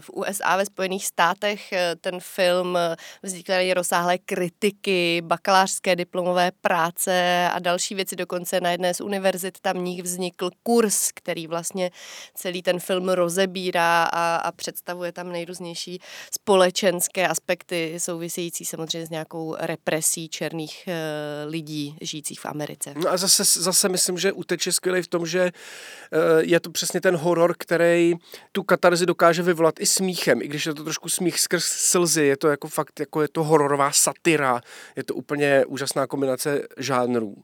v 0.00 0.10
USA, 0.10 0.56
ve 0.56 0.66
Spojených 0.66 1.06
státech. 1.06 1.72
Ten 2.00 2.20
film 2.20 2.78
vznikl 3.22 3.52
rozsáhlé 3.74 4.18
kritiky, 4.18 5.22
bakalářské 5.24 5.96
diplomové 5.96 6.50
práce 6.60 7.48
a 7.52 7.58
další 7.58 7.94
věci. 7.94 8.16
Dokonce 8.16 8.60
na 8.60 8.70
jedné 8.70 8.94
z 8.94 9.00
univerzit 9.00 9.60
tamních 9.60 10.02
vznikl 10.02 10.50
kurz, 10.62 11.10
který 11.14 11.46
vlastně 11.46 11.90
celý 12.34 12.62
ten 12.62 12.80
film 12.80 13.08
rozebírá 13.08 14.04
a, 14.04 14.36
a 14.36 14.52
představuje 14.52 15.12
tam 15.12 15.32
nejrůznější 15.32 16.00
společenské 16.32 17.28
aspekty 17.28 17.94
související 17.98 18.64
samozřejmě 18.64 19.06
s 19.06 19.10
nějakou 19.10 19.56
represí 19.58 20.28
černých 20.28 20.88
uh, 20.88 20.94
lidí 21.50 21.96
žijících 22.00 22.40
v 22.40 22.46
Americe. 22.46 22.94
No 22.96 23.10
a 23.10 23.16
zase, 23.16 23.44
zase 23.44 23.88
myslím, 23.88 24.18
že 24.18 24.32
uteče 24.32 24.72
skvělý 24.74 25.02
v 25.02 25.08
tom, 25.08 25.26
že 25.26 25.42
uh, 25.44 26.20
je 26.40 26.60
to 26.60 26.70
přesně 26.70 27.00
ten 27.00 27.16
horor, 27.16 27.54
který 27.58 28.14
tu 28.52 28.62
katarzi 28.62 29.06
dokáže 29.06 29.42
vyvolat 29.42 29.74
i 29.80 29.86
smíchem, 29.86 30.42
i 30.42 30.48
když 30.48 30.66
je 30.66 30.74
to 30.74 30.84
trošku 30.84 31.08
smích 31.08 31.40
skrz 31.40 31.64
slzy, 31.64 32.24
je 32.24 32.36
to 32.36 32.48
jako 32.48 32.68
fakt, 32.68 33.00
jako 33.00 33.22
je 33.22 33.28
to 33.28 33.44
hororová 33.44 33.92
satira, 33.92 34.60
je 34.96 35.04
to 35.04 35.14
úplně 35.14 35.64
úžasná 35.66 36.06
kombinace 36.06 36.62
žánrů. 36.78 37.34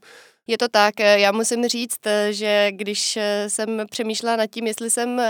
Je 0.47 0.57
to 0.57 0.67
tak, 0.67 0.99
eh, 0.99 1.19
já 1.19 1.31
musím 1.31 1.67
říct, 1.67 2.07
eh, 2.07 2.33
že 2.33 2.71
když 2.71 3.17
eh, 3.17 3.49
jsem 3.49 3.81
přemýšlela 3.91 4.35
nad 4.35 4.47
tím, 4.47 4.67
jestli 4.67 4.89
jsem 4.89 5.21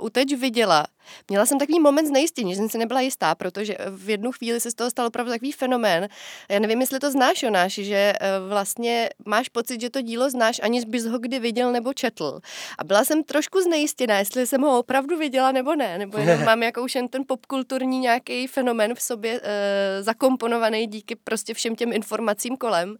uteč 0.00 0.32
viděla, 0.32 0.86
Měla 1.28 1.46
jsem 1.46 1.58
takový 1.58 1.80
moment 1.80 2.06
znejistění, 2.06 2.52
že 2.52 2.56
jsem 2.56 2.68
si 2.68 2.78
nebyla 2.78 3.00
jistá, 3.00 3.34
protože 3.34 3.76
v 3.90 4.10
jednu 4.10 4.32
chvíli 4.32 4.60
se 4.60 4.70
z 4.70 4.74
toho 4.74 4.90
stal 4.90 5.06
opravdu 5.06 5.32
takový 5.32 5.52
fenomén. 5.52 6.08
Já 6.48 6.58
nevím, 6.58 6.80
jestli 6.80 6.98
to 6.98 7.10
znáš, 7.10 7.42
Jonáš, 7.42 7.72
že 7.74 8.12
vlastně 8.48 9.10
máš 9.26 9.48
pocit, 9.48 9.80
že 9.80 9.90
to 9.90 10.00
dílo 10.00 10.30
znáš, 10.30 10.60
aniž 10.62 10.84
bys 10.84 11.06
ho 11.06 11.18
kdy 11.18 11.38
viděl 11.38 11.72
nebo 11.72 11.92
četl. 11.92 12.40
A 12.78 12.84
byla 12.84 13.04
jsem 13.04 13.24
trošku 13.24 13.60
znejistěná, 13.60 14.18
jestli 14.18 14.46
jsem 14.46 14.60
ho 14.60 14.78
opravdu 14.78 15.18
viděla 15.18 15.52
nebo 15.52 15.74
ne, 15.74 15.98
nebo 15.98 16.18
jenom 16.28 16.44
mám 16.44 16.62
jako 16.62 16.82
už 16.82 16.94
jen 16.94 17.08
ten 17.08 17.22
popkulturní 17.26 17.98
nějaký 17.98 18.46
fenomén 18.46 18.94
v 18.94 19.02
sobě 19.02 19.40
e, 19.42 20.02
zakomponovaný 20.02 20.86
díky 20.86 21.16
prostě 21.16 21.54
všem 21.54 21.76
těm 21.76 21.92
informacím 21.92 22.56
kolem. 22.56 22.96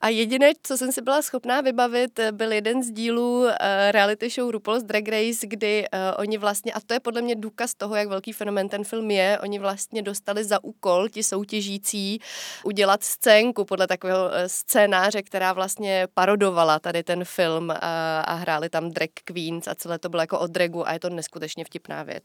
A 0.00 0.08
jediné, 0.08 0.52
co 0.62 0.78
jsem 0.78 0.92
si 0.92 1.02
byla 1.02 1.22
schopná 1.22 1.60
vybavit, 1.60 2.20
byl 2.30 2.52
jeden 2.52 2.82
z 2.82 2.90
dílů 2.90 3.40
uh, 3.40 3.50
reality 3.90 4.30
show 4.30 4.50
RuPaul's 4.50 4.82
Drag 4.82 5.08
Race, 5.08 5.46
kdy 5.46 5.84
uh, 5.92 5.98
oni 6.18 6.38
vlastně, 6.38 6.72
a 6.72 6.80
to 6.80 6.94
je 6.94 7.00
podle 7.00 7.22
mě 7.22 7.34
důkaz 7.48 7.74
toho, 7.74 7.96
jak 7.96 8.08
velký 8.08 8.32
fenomen 8.32 8.68
ten 8.68 8.84
film 8.84 9.10
je, 9.10 9.38
oni 9.42 9.58
vlastně 9.58 10.02
dostali 10.02 10.44
za 10.44 10.64
úkol, 10.64 11.08
ti 11.08 11.22
soutěžící, 11.22 12.20
udělat 12.64 13.04
scénku 13.04 13.64
podle 13.64 13.86
takového 13.86 14.24
uh, 14.24 14.30
scénáře, 14.46 15.22
která 15.22 15.52
vlastně 15.52 16.08
parodovala 16.14 16.78
tady 16.78 17.02
ten 17.02 17.24
film 17.24 17.68
uh, 17.68 17.76
a 18.24 18.34
hráli 18.34 18.68
tam 18.68 18.90
drag 18.90 19.08
queens 19.24 19.68
a 19.68 19.74
celé 19.74 19.98
to 19.98 20.08
bylo 20.08 20.22
jako 20.22 20.38
o 20.38 20.46
dragu 20.46 20.88
a 20.88 20.92
je 20.92 21.00
to 21.00 21.10
neskutečně 21.10 21.64
vtipná 21.64 22.02
věc. 22.02 22.24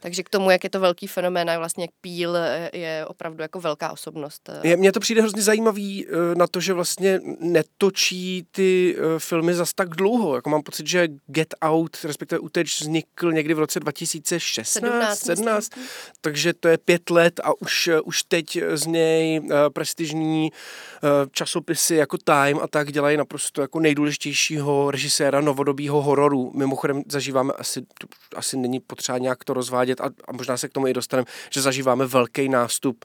Takže 0.00 0.22
k 0.22 0.28
tomu, 0.28 0.50
jak 0.50 0.64
je 0.64 0.70
to 0.70 0.80
velký 0.80 1.06
fenomén 1.06 1.50
a 1.50 1.58
vlastně 1.58 1.84
jak 1.84 1.90
Píl 2.00 2.36
je 2.72 3.06
opravdu 3.06 3.42
jako 3.42 3.60
velká 3.60 3.92
osobnost. 3.92 4.50
Je, 4.62 4.76
mně 4.76 4.92
to 4.92 5.00
přijde 5.00 5.20
hrozně 5.20 5.42
zajímavý 5.42 6.06
na 6.34 6.46
to, 6.46 6.60
že 6.60 6.72
vlastně 6.72 7.20
netočí 7.40 8.46
ty 8.50 8.96
filmy 9.18 9.54
zas 9.54 9.72
tak 9.72 9.88
dlouho. 9.88 10.34
Jako 10.34 10.50
mám 10.50 10.62
pocit, 10.62 10.86
že 10.86 11.08
Get 11.26 11.54
Out, 11.62 11.96
respektive 12.04 12.38
Uteč, 12.38 12.80
vznikl 12.80 13.32
někdy 13.32 13.54
v 13.54 13.58
roce 13.58 13.80
2016, 14.62 15.18
17, 15.18 15.18
17 15.18 15.70
takže 16.20 16.52
to 16.52 16.68
je 16.68 16.78
pět 16.78 17.10
let 17.10 17.40
a 17.44 17.50
už, 17.60 17.86
uh, 17.86 18.00
už 18.04 18.22
teď 18.22 18.58
z 18.74 18.86
něj 18.86 19.40
uh, 19.40 19.50
prestižní 19.72 20.50
uh, 20.52 21.08
časopisy 21.32 21.94
jako 21.94 22.18
Time 22.24 22.58
a 22.62 22.68
tak 22.68 22.92
dělají 22.92 23.16
naprosto 23.16 23.60
jako 23.60 23.80
nejdůležitějšího 23.80 24.90
režiséra 24.90 25.40
novodobího 25.40 26.02
hororu. 26.02 26.52
Mimochodem 26.54 27.02
zažíváme, 27.08 27.52
asi, 27.58 27.82
asi 28.36 28.56
není 28.56 28.80
potřeba 28.80 29.18
nějak 29.18 29.44
to 29.44 29.54
rozvádět 29.54 30.00
a, 30.00 30.04
a 30.04 30.32
možná 30.32 30.56
se 30.56 30.68
k 30.68 30.72
tomu 30.72 30.86
i 30.86 30.92
dostaneme, 30.92 31.26
že 31.50 31.62
zažíváme 31.62 32.06
velký 32.06 32.48
nástup, 32.48 33.04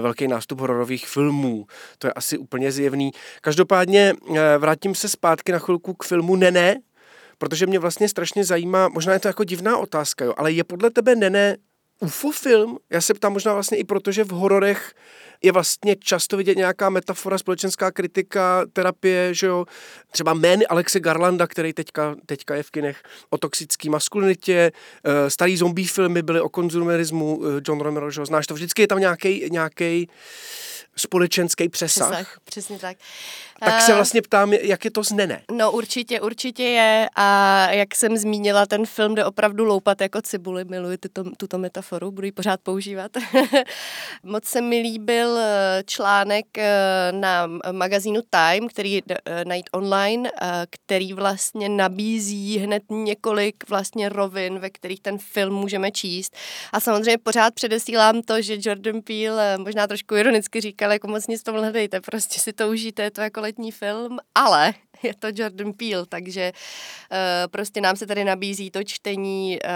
velký 0.00 0.28
nástup 0.28 0.60
hororových 0.60 1.08
filmů. 1.08 1.66
To 1.98 2.06
je 2.06 2.12
asi 2.12 2.38
úplně 2.38 2.72
zjevný. 2.72 3.10
Každopádně 3.40 4.14
eh, 4.34 4.58
vrátím 4.58 4.94
se 4.94 5.08
zpátky 5.08 5.52
na 5.52 5.58
chvilku 5.58 5.94
k 5.94 6.04
filmu 6.04 6.36
Nene, 6.36 6.76
protože 7.38 7.66
mě 7.66 7.78
vlastně 7.78 8.08
strašně 8.08 8.44
zajímá, 8.44 8.88
možná 8.88 9.12
je 9.12 9.18
to 9.18 9.28
jako 9.28 9.44
divná 9.44 9.78
otázka, 9.78 10.24
jo, 10.24 10.34
ale 10.36 10.52
je 10.52 10.64
podle 10.64 10.90
tebe 10.90 11.16
Nene 11.16 11.56
UFO 12.00 12.30
film? 12.30 12.78
Já 12.90 13.00
se 13.00 13.14
ptám 13.14 13.32
možná 13.32 13.54
vlastně 13.54 13.78
i 13.78 13.84
proto, 13.84 14.12
že 14.12 14.24
v 14.24 14.30
hororech 14.30 14.92
je 15.42 15.52
vlastně 15.52 15.96
často 15.96 16.36
vidět 16.36 16.56
nějaká 16.56 16.90
metafora, 16.90 17.38
společenská 17.38 17.90
kritika, 17.90 18.66
terapie, 18.72 19.34
že 19.34 19.46
jo. 19.46 19.64
Třeba 20.10 20.34
Men 20.34 20.60
Alexe 20.68 21.00
Garlanda, 21.00 21.46
který 21.46 21.72
teďka, 21.72 22.16
teďka 22.26 22.54
je 22.54 22.62
v 22.62 22.70
kinech 22.70 23.02
o 23.30 23.38
toxické 23.38 23.90
maskulinitě, 23.90 24.72
eh, 25.04 25.30
starý 25.30 25.56
zombie 25.56 25.88
filmy 25.88 26.22
byly 26.22 26.40
o 26.40 26.48
konzumerismu, 26.48 27.42
eh, 27.44 27.60
John 27.68 27.80
Romero, 27.80 28.10
že 28.10 28.20
jo, 28.20 28.26
znáš 28.26 28.46
to, 28.46 28.54
vždycky 28.54 28.82
je 28.82 28.88
tam 28.88 28.98
nějaký 28.98 29.48
nějaký 29.50 30.08
společenský 30.96 31.68
přesah. 31.68 32.10
přesah. 32.10 32.38
Přesně 32.44 32.78
tak. 32.78 32.96
Tak 33.60 33.82
se 33.82 33.94
vlastně 33.94 34.22
ptám, 34.22 34.52
jak 34.52 34.84
je 34.84 34.90
to 34.90 35.04
z 35.04 35.12
Nene? 35.12 35.42
No 35.52 35.72
určitě, 35.72 36.20
určitě 36.20 36.62
je 36.62 37.08
a 37.16 37.68
jak 37.70 37.94
jsem 37.94 38.16
zmínila, 38.16 38.66
ten 38.66 38.86
film 38.86 39.14
jde 39.14 39.24
opravdu 39.24 39.64
loupat 39.64 40.00
jako 40.00 40.22
cibuli, 40.22 40.64
miluji 40.64 40.98
tuto, 40.98 41.24
tuto 41.36 41.58
metaforu, 41.58 42.10
budu 42.10 42.26
ji 42.26 42.32
pořád 42.32 42.60
používat. 42.62 43.10
Moc 44.22 44.44
se 44.44 44.60
mi 44.60 44.80
líbil 44.80 45.38
eh, 45.38 45.82
článek 45.86 46.58
eh, 46.58 47.12
na 47.12 47.46
magazínu 47.72 48.20
Time, 48.30 48.68
který 48.68 49.00
eh, 49.10 49.44
najít 49.44 49.70
online, 49.72 50.30
který 50.70 51.12
vlastně 51.12 51.68
nabízí 51.68 52.58
hned 52.58 52.82
několik 52.90 53.68
vlastně 53.68 54.08
rovin, 54.08 54.58
ve 54.58 54.70
kterých 54.70 55.00
ten 55.00 55.18
film 55.18 55.54
můžeme 55.54 55.90
číst. 55.90 56.36
A 56.72 56.80
samozřejmě 56.80 57.18
pořád 57.18 57.54
předesílám 57.54 58.22
to, 58.22 58.42
že 58.42 58.56
Jordan 58.60 59.02
Peele 59.02 59.58
možná 59.58 59.86
trošku 59.86 60.14
ironicky 60.14 60.60
říkal, 60.84 60.92
jako 60.92 61.08
moc 61.08 61.26
nic 61.26 61.42
to 61.42 61.52
hledejte, 61.52 62.00
prostě 62.00 62.40
si 62.40 62.52
to 62.52 62.68
užijte, 62.68 63.02
je 63.02 63.10
to 63.10 63.20
jako 63.20 63.40
letní 63.40 63.72
film, 63.72 64.18
ale 64.34 64.74
je 65.02 65.14
to 65.14 65.26
Jordan 65.34 65.72
Peele, 65.72 66.06
takže 66.08 66.52
uh, 66.52 67.18
prostě 67.50 67.80
nám 67.80 67.96
se 67.96 68.06
tady 68.06 68.24
nabízí 68.24 68.70
to 68.70 68.84
čtení, 68.84 69.58
uh, 69.64 69.70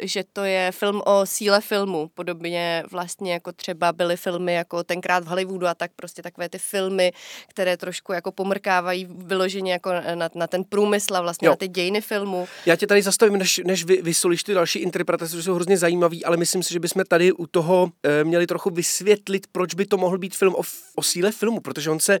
že 0.00 0.24
to 0.32 0.44
je 0.44 0.72
film 0.72 1.02
o 1.06 1.26
síle 1.26 1.60
filmu, 1.60 2.10
podobně 2.14 2.82
vlastně 2.90 3.32
jako 3.32 3.52
třeba 3.52 3.92
byly 3.92 4.16
filmy 4.16 4.54
jako 4.54 4.84
tenkrát 4.84 5.24
v 5.24 5.26
Hollywoodu 5.26 5.66
a 5.66 5.74
tak 5.74 5.90
prostě 5.96 6.22
takové 6.22 6.48
ty 6.48 6.58
filmy, 6.58 7.12
které 7.48 7.76
trošku 7.76 8.12
jako 8.12 8.32
pomrkávají 8.32 9.08
vyloženě 9.10 9.72
jako 9.72 9.90
na, 10.14 10.28
na 10.34 10.46
ten 10.46 10.64
průmysl 10.64 11.16
a 11.16 11.20
vlastně 11.20 11.46
jo. 11.46 11.52
na 11.52 11.56
ty 11.56 11.68
dějiny 11.68 12.00
filmu. 12.00 12.48
Já 12.66 12.76
tě 12.76 12.86
tady 12.86 13.02
zastavím, 13.02 13.38
než, 13.38 13.60
než 13.64 13.84
vy, 13.84 14.02
vysolíš 14.02 14.42
ty 14.42 14.54
další 14.54 14.78
interpretace, 14.78 15.30
které 15.30 15.42
jsou 15.42 15.54
hrozně 15.54 15.78
zajímavý, 15.78 16.24
ale 16.24 16.36
myslím 16.36 16.62
si, 16.62 16.72
že 16.72 16.80
bychom 16.80 17.04
tady 17.08 17.32
u 17.32 17.46
toho 17.46 17.82
uh, 17.82 17.90
měli 18.22 18.46
trochu 18.46 18.70
vysvětlit, 18.70 19.46
proč 19.52 19.74
by 19.74 19.86
to 19.86 19.96
mohl 19.96 20.18
být 20.18 20.36
film 20.36 20.54
o, 20.54 20.62
o 20.94 21.02
síle 21.02 21.32
filmu, 21.32 21.60
protože 21.60 21.90
on 21.90 22.00
se 22.00 22.18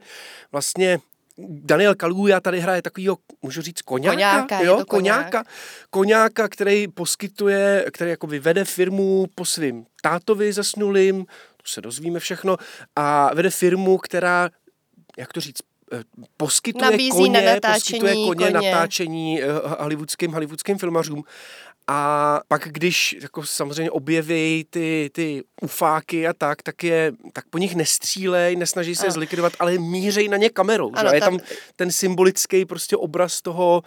vlastně 0.52 0.98
Daniel 1.38 1.94
Kaluja 1.94 2.40
tady 2.40 2.60
hraje 2.60 2.82
takovýho, 2.82 3.18
můžu 3.42 3.62
říct, 3.62 3.82
koňáka, 3.82 4.16
koňáka 4.16 4.60
jo, 4.60 4.76
to 4.76 4.86
koňáka, 4.86 5.44
koňáka, 5.90 6.48
který 6.48 6.88
poskytuje, 6.88 7.86
který 7.92 8.10
jako 8.10 8.26
vede 8.26 8.64
firmu 8.64 9.26
po 9.34 9.44
svým 9.44 9.86
tátovi 10.02 10.52
zasnulým, 10.52 11.26
to 11.56 11.62
se 11.64 11.80
dozvíme 11.80 12.20
všechno, 12.20 12.56
a 12.96 13.34
vede 13.34 13.50
firmu, 13.50 13.98
která, 13.98 14.50
jak 15.18 15.32
to 15.32 15.40
říct, 15.40 15.62
eh, 15.92 16.02
poskytuje 16.36 16.90
Nabízí 16.90 17.10
koně, 17.10 17.40
na 17.40 17.54
natáčení 17.54 18.00
poskytuje 18.00 18.14
koně, 18.14 18.50
koně. 18.50 18.50
natáčení 18.50 19.42
eh, 19.42 19.46
hollywoodským, 19.78 20.32
hollywoodským 20.32 20.78
filmařům 20.78 21.24
a 21.88 22.40
pak, 22.48 22.68
když 22.68 23.16
jako 23.22 23.46
samozřejmě 23.46 23.90
objeví 23.90 24.66
ty, 24.70 25.10
ty 25.12 25.44
ufáky 25.62 26.28
a 26.28 26.32
tak, 26.32 26.62
tak, 26.62 26.84
je, 26.84 27.12
tak 27.32 27.44
po 27.50 27.58
nich 27.58 27.74
nestřílej, 27.74 28.56
nesnaží 28.56 28.96
se 28.96 29.06
je 29.06 29.10
zlikvidovat, 29.10 29.52
ale 29.58 29.78
mířej 29.78 30.28
na 30.28 30.36
ně 30.36 30.50
kamerou. 30.50 30.90
Ano, 30.94 31.10
že? 31.10 31.16
Je 31.16 31.20
tam 31.20 31.38
ten 31.76 31.92
symbolický 31.92 32.64
prostě 32.64 32.96
obraz 32.96 33.42
toho, 33.42 33.82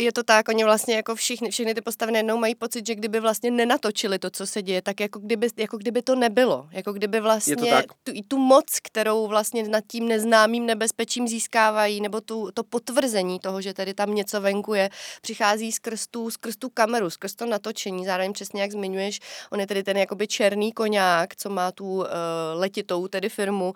je 0.00 0.12
to 0.12 0.22
tak, 0.22 0.48
oni 0.48 0.64
vlastně 0.64 0.96
jako 0.96 1.14
všichni, 1.14 1.50
všechny 1.50 1.74
ty 1.74 1.80
postavy 1.80 2.12
najednou 2.12 2.36
mají 2.36 2.54
pocit, 2.54 2.86
že 2.86 2.94
kdyby 2.94 3.20
vlastně 3.20 3.50
nenatočili 3.50 4.18
to, 4.18 4.30
co 4.30 4.46
se 4.46 4.62
děje, 4.62 4.82
tak 4.82 5.00
jako 5.00 5.18
kdyby, 5.18 5.48
jako 5.56 5.76
kdyby 5.76 6.02
to 6.02 6.14
nebylo. 6.14 6.68
Jako 6.70 6.92
kdyby 6.92 7.20
vlastně 7.20 7.56
tu, 7.56 8.12
i 8.12 8.22
tu 8.22 8.38
moc, 8.38 8.64
kterou 8.82 9.26
vlastně 9.26 9.68
nad 9.68 9.84
tím 9.88 10.08
neznámým 10.08 10.66
nebezpečím 10.66 11.28
získávají, 11.28 12.00
nebo 12.00 12.20
tu, 12.20 12.50
to 12.54 12.64
potvrzení 12.64 13.40
toho, 13.40 13.60
že 13.60 13.74
tady 13.74 13.94
tam 13.94 14.14
něco 14.14 14.40
venku 14.40 14.74
je, 14.74 14.90
přichází 15.22 15.72
skrz 15.72 16.06
tu, 16.06 16.30
skrz 16.30 16.56
tu 16.56 16.68
kameru, 16.70 17.10
skrz 17.10 17.34
to 17.34 17.46
natočení. 17.46 18.06
Zároveň 18.06 18.32
přesně 18.32 18.62
jak 18.62 18.72
zmiňuješ, 18.72 19.20
on 19.52 19.60
je 19.60 19.66
tedy 19.66 19.82
ten 19.82 19.96
jakoby 19.96 20.26
černý 20.26 20.72
koňák, 20.72 21.36
co 21.36 21.50
má 21.50 21.72
tu 21.72 21.84
uh, 21.84 22.04
letitou 22.52 23.08
tedy 23.08 23.28
firmu. 23.28 23.64
Uh, 23.64 23.74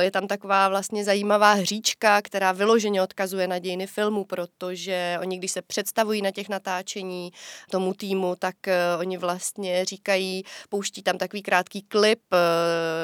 je 0.00 0.10
tam 0.10 0.26
taková 0.26 0.68
vlastně 0.68 1.04
zajímavá 1.04 1.52
hříčka, 1.52 2.22
která 2.22 2.52
vyloženě 2.52 3.02
odkazuje 3.02 3.48
na 3.48 3.58
dějiny 3.58 3.86
filmu, 3.86 4.24
protože 4.24 5.18
oni 5.20 5.29
oni, 5.30 5.38
když 5.38 5.52
se 5.52 5.62
představují 5.62 6.22
na 6.22 6.30
těch 6.30 6.48
natáčení 6.48 7.32
tomu 7.70 7.94
týmu, 7.94 8.36
tak 8.38 8.54
uh, 8.66 9.00
oni 9.00 9.16
vlastně 9.16 9.84
říkají, 9.84 10.44
pouští 10.68 11.02
tam 11.02 11.18
takový 11.18 11.42
krátký 11.42 11.82
klip, 11.82 12.20
uh, 12.32 12.38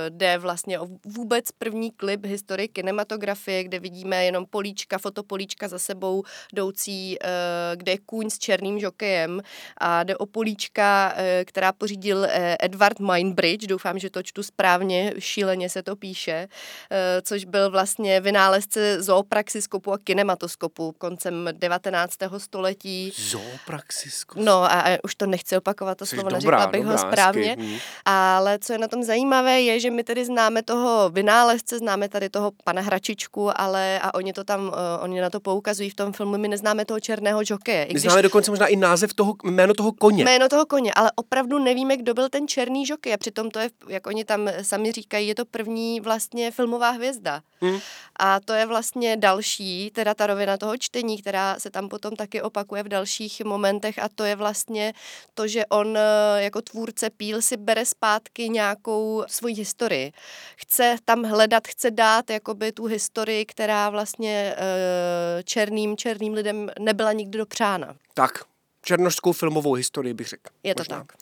jde 0.08 0.38
vlastně 0.38 0.80
o 0.80 0.86
vůbec 1.04 1.52
první 1.52 1.90
klip 1.90 2.26
historii 2.26 2.68
kinematografie, 2.68 3.64
kde 3.64 3.78
vidíme 3.78 4.24
jenom 4.24 4.46
políčka, 4.46 4.98
fotopolíčka 4.98 5.68
za 5.68 5.78
sebou 5.78 6.22
jdoucí, 6.52 7.18
uh, 7.18 7.28
kde 7.76 7.92
je 7.92 7.98
kůň 7.98 8.30
s 8.30 8.38
černým 8.38 8.80
žokejem. 8.80 9.42
A 9.78 10.04
jde 10.04 10.16
o 10.16 10.26
políčka, 10.26 11.14
uh, 11.14 11.22
která 11.44 11.72
pořídil 11.72 12.18
uh, 12.18 12.26
Edward 12.60 13.00
Mindbridge, 13.00 13.66
doufám, 13.66 13.98
že 13.98 14.10
to 14.10 14.22
čtu 14.22 14.42
správně, 14.42 15.14
šíleně 15.18 15.70
se 15.70 15.82
to 15.82 15.96
píše, 15.96 16.48
uh, 16.48 16.96
což 17.22 17.44
byl 17.44 17.70
vlastně 17.70 18.20
vynálezce 18.20 19.02
zoopraxiskopu 19.02 19.92
a 19.92 19.98
kinematoskopu 19.98 20.92
koncem 20.98 21.48
19 21.52 22.15
století. 22.38 23.12
Zoopraxis. 23.16 24.24
No 24.36 24.62
a, 24.62 24.80
a 24.80 24.98
už 25.04 25.14
to 25.14 25.26
nechci 25.26 25.56
opakovat, 25.56 25.98
to 25.98 26.06
Jsi 26.06 26.16
slovo, 26.16 26.28
dobrá, 26.30 26.36
neřekla 26.36 26.66
bych 26.66 26.80
dobrá, 26.82 26.92
ho 26.92 26.98
správně. 27.12 27.48
hezky, 27.48 27.62
hm. 27.62 27.78
Ale 28.04 28.58
co 28.58 28.72
je 28.72 28.78
na 28.78 28.88
tom 28.88 29.02
zajímavé, 29.02 29.60
je, 29.60 29.80
že 29.80 29.90
my 29.90 30.04
tedy 30.04 30.24
známe 30.24 30.62
toho 30.62 31.10
vynálezce, 31.10 31.78
známe 31.78 32.08
tady 32.08 32.28
toho 32.28 32.52
pana 32.64 32.82
Hračičku, 32.82 33.60
ale 33.60 34.00
a 34.02 34.14
oni 34.14 34.32
to 34.32 34.44
tam, 34.44 34.66
uh, 34.68 34.74
oni 35.00 35.20
na 35.20 35.30
to 35.30 35.40
poukazují 35.40 35.90
v 35.90 35.94
tom 35.94 36.12
filmu, 36.12 36.38
my 36.38 36.48
neznáme 36.48 36.84
toho 36.84 37.00
černého 37.00 37.40
jokeje. 37.44 37.84
I 37.84 37.94
My 37.94 38.00
známe 38.00 38.22
dokonce 38.22 38.50
možná 38.50 38.66
i 38.66 38.76
název 38.76 39.14
toho, 39.14 39.34
jméno 39.44 39.74
toho 39.74 39.92
koně. 39.92 40.24
Jméno 40.24 40.48
toho 40.48 40.66
koně, 40.66 40.94
ale 40.94 41.12
opravdu 41.16 41.58
nevíme, 41.58 41.96
kdo 41.96 42.14
byl 42.14 42.28
ten 42.28 42.48
černý 42.48 42.86
žokej 42.86 43.14
a 43.14 43.16
přitom 43.16 43.50
to 43.50 43.58
je, 43.58 43.70
jak 43.88 44.06
oni 44.06 44.24
tam 44.24 44.48
sami 44.62 44.92
říkají, 44.92 45.28
je 45.28 45.34
to 45.34 45.44
první 45.44 46.00
vlastně 46.00 46.50
filmová 46.50 46.90
hvězda. 46.90 47.40
Hmm. 47.60 47.78
A 48.20 48.40
to 48.40 48.52
je 48.52 48.66
vlastně 48.66 49.16
další, 49.16 49.90
teda 49.90 50.14
ta 50.14 50.26
rovina 50.26 50.56
toho 50.56 50.76
čtení, 50.76 51.18
která 51.22 51.56
se 51.58 51.70
tam 51.70 51.88
potom 51.88 52.05
taky 52.10 52.42
opakuje 52.42 52.82
v 52.82 52.88
dalších 52.88 53.44
momentech 53.44 53.98
a 53.98 54.08
to 54.08 54.24
je 54.24 54.36
vlastně 54.36 54.92
to, 55.34 55.48
že 55.48 55.66
on 55.66 55.96
eh, 55.96 56.42
jako 56.42 56.62
tvůrce 56.62 57.10
Píl 57.10 57.42
si 57.42 57.56
bere 57.56 57.86
zpátky 57.86 58.48
nějakou 58.48 59.24
svoji 59.26 59.54
historii. 59.54 60.12
Chce 60.56 60.96
tam 61.04 61.22
hledat, 61.22 61.68
chce 61.68 61.90
dát 61.90 62.30
jakoby 62.30 62.72
tu 62.72 62.84
historii, 62.84 63.44
která 63.44 63.90
vlastně 63.90 64.54
eh, 64.56 65.42
černým, 65.42 65.96
černým 65.96 66.34
lidem 66.34 66.70
nebyla 66.78 67.12
nikdy 67.12 67.38
dopřána. 67.38 67.96
Tak, 68.14 68.44
černošskou 68.82 69.32
filmovou 69.32 69.72
historii 69.72 70.14
bych 70.14 70.28
řekl. 70.28 70.50
Je 70.62 70.74
to 70.74 70.80
možná. 70.80 70.98
tak. 70.98 71.12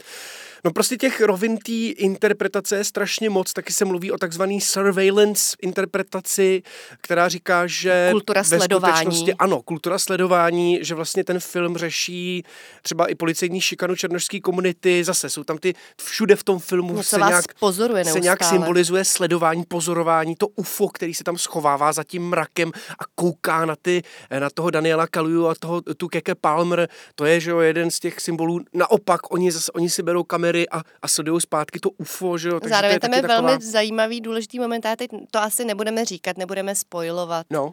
No 0.64 0.72
prostě 0.72 0.96
těch 0.96 1.20
rovin 1.20 1.58
té 1.58 1.72
interpretace 1.72 2.76
je 2.76 2.84
strašně 2.84 3.30
moc, 3.30 3.52
taky 3.52 3.72
se 3.72 3.84
mluví 3.84 4.12
o 4.12 4.18
takzvaný 4.18 4.60
surveillance 4.60 5.56
interpretaci, 5.62 6.62
která 7.00 7.28
říká, 7.28 7.66
že 7.66 8.08
Kultura 8.12 8.42
ve 8.42 8.58
sledování. 8.58 9.32
Ano, 9.32 9.62
kultura 9.62 9.98
sledování, 9.98 10.78
že 10.82 10.94
vlastně 10.94 11.24
ten 11.24 11.40
film 11.40 11.76
řeší 11.76 12.44
třeba 12.82 13.06
i 13.06 13.14
policejní 13.14 13.60
šikanu 13.60 13.96
černošské 13.96 14.40
komunity, 14.40 15.04
zase 15.04 15.30
jsou 15.30 15.44
tam 15.44 15.58
ty, 15.58 15.74
všude 16.02 16.36
v 16.36 16.44
tom 16.44 16.58
filmu 16.58 16.96
Něco 16.96 17.08
se 17.08 17.16
nějak, 17.16 17.44
pozoruje 17.60 18.04
se 18.04 18.20
nějak 18.20 18.44
symbolizuje 18.44 19.04
sledování, 19.04 19.64
pozorování, 19.68 20.36
to 20.36 20.48
UFO, 20.48 20.88
který 20.88 21.14
se 21.14 21.24
tam 21.24 21.38
schovává 21.38 21.92
za 21.92 22.04
tím 22.04 22.28
mrakem 22.28 22.72
a 22.98 23.04
kouká 23.14 23.64
na, 23.64 23.76
ty, 23.82 24.02
na 24.38 24.50
toho 24.50 24.70
Daniela 24.70 25.06
Kaluju 25.06 25.46
a 25.46 25.54
toho, 25.54 25.82
tu 25.96 26.08
Keke 26.08 26.34
Palmer, 26.34 26.88
to 27.14 27.24
je 27.24 27.40
že 27.40 27.50
jo, 27.50 27.58
jeden 27.58 27.90
z 27.90 28.00
těch 28.00 28.20
symbolů. 28.20 28.60
Naopak, 28.74 29.32
oni, 29.32 29.52
zase, 29.52 29.72
oni 29.72 29.90
si 29.90 30.02
berou 30.02 30.24
kamery 30.54 30.68
a, 30.68 30.82
a 31.02 31.08
sledují 31.08 31.40
zpátky 31.40 31.80
to 31.80 31.90
UFO, 31.90 32.38
že 32.38 32.48
jo, 32.48 32.60
takže 32.60 32.74
Zároveň 32.74 32.90
to 32.90 32.94
je 32.96 33.00
tam 33.00 33.12
je 33.14 33.22
taková... 33.22 33.40
velmi 33.40 33.64
zajímavý, 33.64 34.20
důležitý 34.20 34.58
moment, 34.58 34.86
a 34.86 34.96
teď 34.96 35.10
to 35.30 35.38
asi 35.38 35.64
nebudeme 35.64 36.04
říkat, 36.04 36.38
nebudeme 36.38 36.74
spojovat. 36.74 37.46
No, 37.50 37.72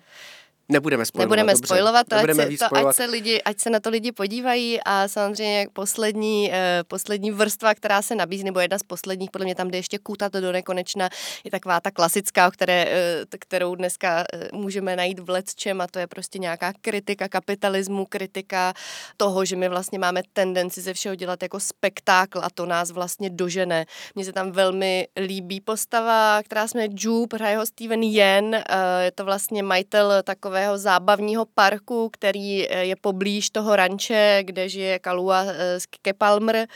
nebudeme 0.70 1.06
spojovat. 1.06 1.25
Nebudeme 1.25 1.53
dobře. 1.53 1.68
spojovat, 1.68 2.08
to, 2.08 2.15
ať, 2.15 2.22
nebudeme 2.22 2.44
se, 2.44 2.50
víc 2.50 2.60
to, 2.60 2.88
ať, 2.88 2.96
se 2.96 3.06
lidi, 3.06 3.41
ať 3.41 3.60
se 3.60 3.70
na 3.70 3.80
to 3.80 3.89
lidi 3.89 4.12
podívají 4.12 4.80
a 4.86 5.08
samozřejmě 5.08 5.60
jak 5.60 5.70
poslední, 5.70 6.53
eh, 6.53 6.84
poslední 6.88 7.32
vrstva, 7.32 7.75
která 7.75 8.01
se 8.01 8.15
nabízí, 8.15 8.44
nebo 8.44 8.60
jedna 8.60 8.77
z 8.77 8.84
posledních, 8.84 9.32
podle 9.32 9.46
mě 9.46 9.56
tam 9.56 9.68
jde 9.68 9.77
ještě 9.77 9.98
kůtat 9.98 10.34
do 10.34 10.51
nekonečna, 10.51 11.10
je 11.44 11.51
taková 11.51 11.80
ta 11.80 11.91
klasická, 11.91 12.48
o 12.48 12.51
které, 12.51 12.86
eh, 12.89 13.38
kterou 13.39 13.75
dneska 13.75 14.24
eh, 14.34 14.50
můžeme 14.53 14.96
najít 14.96 15.20
v 15.20 15.30
lecčem 15.30 15.82
a 15.82 15.88
to 15.88 16.00
je 16.00 16.08
prostě 16.08 16.39
nějaká 16.39 16.74
kritika 16.82 17.30
kapitalismu, 17.30 18.06
kritika 18.06 18.74
toho, 19.18 19.46
že 19.46 19.56
my 19.56 19.70
vlastně 19.70 20.00
máme 20.00 20.22
tendenci 20.34 20.82
ze 20.82 20.94
všeho 20.94 21.15
dělat 21.15 21.44
jako 21.44 21.60
spektákl 21.60 22.39
a 22.44 22.50
to 22.53 22.65
nás 22.65 22.91
vlastně 22.91 23.30
dožene. 23.30 23.86
Mně 24.15 24.25
se 24.25 24.34
tam 24.34 24.51
velmi 24.51 25.08
líbí 25.18 25.62
postava, 25.62 26.44
která 26.44 26.68
se 26.68 26.77
jmenuje 26.77 26.96
Jupe, 27.00 27.38
hraje 27.38 27.58
ho 27.58 27.65
Steven 27.65 28.03
Yen, 28.03 28.56
eh, 28.56 28.63
je 29.03 29.12
to 29.12 29.25
vlastně 29.25 29.63
majitel 29.63 30.24
takového 30.51 30.77
zábavního 30.77 31.46
parku, 31.46 32.10
který 32.10 32.67
eh, 32.70 32.86
je 32.86 32.96
poblíž 32.96 33.50
toho 33.50 33.75
ranče, 33.75 34.39
kde 34.43 34.70
žije 34.70 35.00
Kalua 35.00 35.43
eh, 35.48 35.79
z 35.79 35.86
Kike 35.86 36.13
Palmer. 36.13 36.67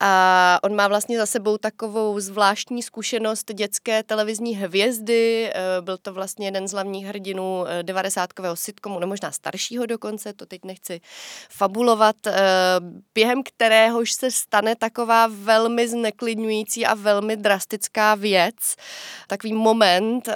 A 0.00 0.58
on 0.62 0.76
má 0.76 0.88
vlastně 0.88 1.18
za 1.18 1.26
sebou 1.26 1.58
takovou 1.58 2.20
zvláštní 2.20 2.82
zkušenost 2.82 3.52
dětské 3.54 4.02
televizní 4.02 4.56
hvězdy, 4.56 5.50
eh, 5.54 5.80
byl 5.80 5.98
to 5.98 6.12
vlastně 6.12 6.46
jeden 6.46 6.68
z 6.68 6.72
hlavních 6.72 7.06
hrdinů 7.06 7.64
eh, 7.66 7.82
90 7.82 8.30
sitcomu, 8.54 8.98
no 8.98 9.06
možná 9.06 9.32
staršího 9.32 9.86
dokonce, 9.86 10.32
to 10.32 10.46
teď 10.46 10.64
nechci 10.64 11.00
fabulovat, 11.50 12.16
během 13.14 13.42
kteréhož 13.42 14.12
se 14.12 14.30
stane 14.30 14.76
taková 14.76 15.26
velmi 15.30 15.88
zneklidňující 15.88 16.86
a 16.86 16.94
velmi 16.94 17.36
drastická 17.36 18.14
věc, 18.14 18.76
takový 19.26 19.52
moment, 19.52 20.28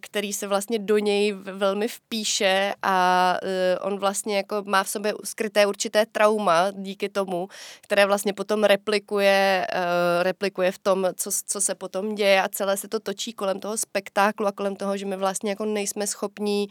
který 0.00 0.32
se 0.32 0.46
vlastně 0.46 0.78
do 0.78 0.98
něj 0.98 1.32
velmi 1.32 1.88
vpíše 1.88 2.35
a 2.82 3.38
eh, 3.42 3.78
on 3.78 3.98
vlastně 3.98 4.36
jako 4.36 4.62
má 4.66 4.84
v 4.84 4.88
sobě 4.88 5.14
skryté 5.24 5.66
určité 5.66 6.06
trauma 6.06 6.70
díky 6.70 7.08
tomu, 7.08 7.48
které 7.80 8.06
vlastně 8.06 8.32
potom 8.32 8.64
replikuje, 8.64 9.66
eh, 9.72 10.22
replikuje 10.22 10.72
v 10.72 10.78
tom, 10.78 11.08
co, 11.16 11.30
co 11.46 11.60
se 11.60 11.74
potom 11.74 12.14
děje 12.14 12.42
a 12.42 12.48
celé 12.48 12.76
se 12.76 12.88
to 12.88 13.00
točí 13.00 13.32
kolem 13.32 13.60
toho 13.60 13.76
spektáklu 13.76 14.46
a 14.46 14.52
kolem 14.52 14.76
toho, 14.76 14.96
že 14.96 15.06
my 15.06 15.16
vlastně 15.16 15.50
jako 15.50 15.64
nejsme 15.64 16.06
schopní, 16.06 16.68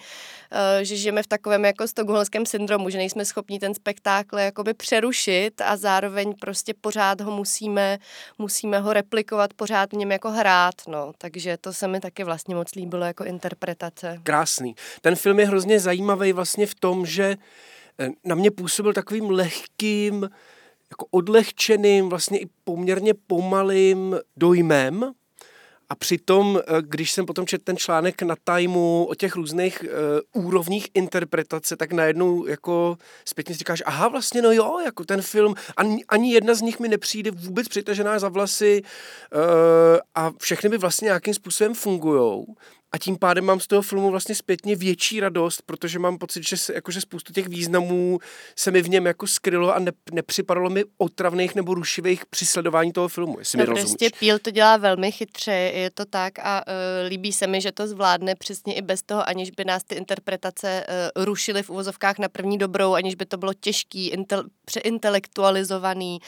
eh, 0.51 0.85
že 0.85 0.95
žijeme 0.97 1.23
v 1.23 1.27
takovém 1.27 1.65
jako 1.65 1.87
stokholmském 1.87 2.45
syndromu, 2.45 2.89
že 2.89 2.97
nejsme 2.97 3.25
schopní 3.25 3.59
ten 3.59 3.73
spektákl 3.73 4.37
jakoby 4.37 4.73
přerušit 4.73 5.61
a 5.61 5.77
zároveň 5.77 6.33
prostě 6.41 6.73
pořád 6.81 7.21
ho 7.21 7.31
musíme, 7.31 7.97
musíme 8.37 8.79
ho 8.79 8.93
replikovat, 8.93 9.53
pořád 9.53 9.93
v 9.93 9.95
něm 9.95 10.11
jako 10.11 10.31
hrát, 10.31 10.75
no. 10.87 11.11
Takže 11.17 11.57
to 11.61 11.73
se 11.73 11.87
mi 11.87 11.99
taky 11.99 12.23
vlastně 12.23 12.55
moc 12.55 12.75
líbilo 12.75 13.05
jako 13.05 13.23
interpretace. 13.23 14.19
Krásný. 14.23 14.75
Ten 15.01 15.15
film 15.15 15.39
je 15.39 15.45
hrozně 15.55 15.79
zajímavý 15.79 16.33
vlastně 16.33 16.65
v 16.65 16.75
tom, 16.75 17.05
že 17.05 17.37
eh, 17.99 18.09
na 18.25 18.35
mě 18.35 18.51
působil 18.51 18.93
takovým 18.93 19.29
lehkým, 19.29 20.29
jako 20.91 21.05
odlehčeným, 21.11 22.09
vlastně 22.09 22.39
i 22.39 22.47
poměrně 22.63 23.13
pomalým 23.27 24.15
dojmem. 24.37 25.13
A 25.89 25.95
přitom, 25.95 26.59
eh, 26.59 26.81
když 26.81 27.11
jsem 27.11 27.25
potom 27.25 27.47
četl 27.47 27.63
ten 27.63 27.77
článek 27.77 28.21
na 28.21 28.35
Timeu 28.43 29.03
o 29.03 29.15
těch 29.15 29.35
různých 29.35 29.83
uh, 30.33 30.45
úrovních 30.45 30.87
interpretace, 30.93 31.77
tak 31.77 31.91
najednou 31.93 32.47
jako 32.47 32.97
zpětně 33.25 33.55
si 33.55 33.59
říkáš, 33.59 33.83
aha, 33.85 34.07
vlastně 34.07 34.41
no 34.41 34.51
jo, 34.51 34.79
jako 34.85 35.05
ten 35.05 35.21
film, 35.21 35.55
ani, 35.77 36.05
ani 36.09 36.33
jedna 36.33 36.53
z 36.53 36.61
nich 36.61 36.79
mi 36.79 36.87
nepřijde 36.87 37.31
vůbec 37.31 37.67
přitažená 37.67 38.19
za 38.19 38.29
vlasy 38.29 38.81
uh, 38.83 39.39
a 40.15 40.31
všechny 40.39 40.69
by 40.69 40.77
vlastně 40.77 41.05
nějakým 41.05 41.33
způsobem 41.33 41.73
fungujou. 41.73 42.45
A 42.95 42.97
tím 42.97 43.17
pádem 43.17 43.45
mám 43.45 43.59
z 43.59 43.67
toho 43.67 43.81
filmu 43.81 44.11
vlastně 44.11 44.35
zpětně 44.35 44.75
větší 44.75 45.19
radost, 45.19 45.61
protože 45.65 45.99
mám 45.99 46.17
pocit, 46.17 46.47
že, 46.47 46.57
se, 46.57 46.73
jakože 46.73 47.01
spoustu 47.01 47.33
těch 47.33 47.47
významů 47.47 48.19
se 48.55 48.71
mi 48.71 48.81
v 48.81 48.89
něm 48.89 49.05
jako 49.05 49.27
skrylo 49.27 49.75
a 49.75 49.79
ne, 49.79 49.91
nepřipadalo 50.11 50.69
mi 50.69 50.83
otravných 50.97 51.55
nebo 51.55 51.73
rušivých 51.73 52.25
při 52.25 52.45
sledování 52.45 52.93
toho 52.93 53.07
filmu, 53.07 53.39
jestli 53.39 53.57
mi 53.57 53.63
No 53.63 53.65
rozumíš. 53.65 53.89
prostě 53.89 54.09
Píl 54.19 54.39
to 54.39 54.51
dělá 54.51 54.77
velmi 54.77 55.11
chytře, 55.11 55.51
je 55.51 55.89
to 55.89 56.05
tak 56.05 56.39
a 56.39 56.63
uh, 56.67 56.73
líbí 57.09 57.33
se 57.33 57.47
mi, 57.47 57.61
že 57.61 57.71
to 57.71 57.87
zvládne 57.87 58.35
přesně 58.35 58.73
i 58.75 58.81
bez 58.81 59.01
toho, 59.01 59.29
aniž 59.29 59.51
by 59.51 59.65
nás 59.65 59.83
ty 59.83 59.95
interpretace 59.95 60.85
uh, 61.17 61.25
rušily 61.25 61.63
v 61.63 61.69
uvozovkách 61.69 62.19
na 62.19 62.29
první 62.29 62.57
dobrou, 62.57 62.93
aniž 62.93 63.15
by 63.15 63.25
to 63.25 63.37
bylo 63.37 63.53
těžký, 63.53 64.07
intel, 64.07 64.43
přeintelektualizovaný. 64.65 66.19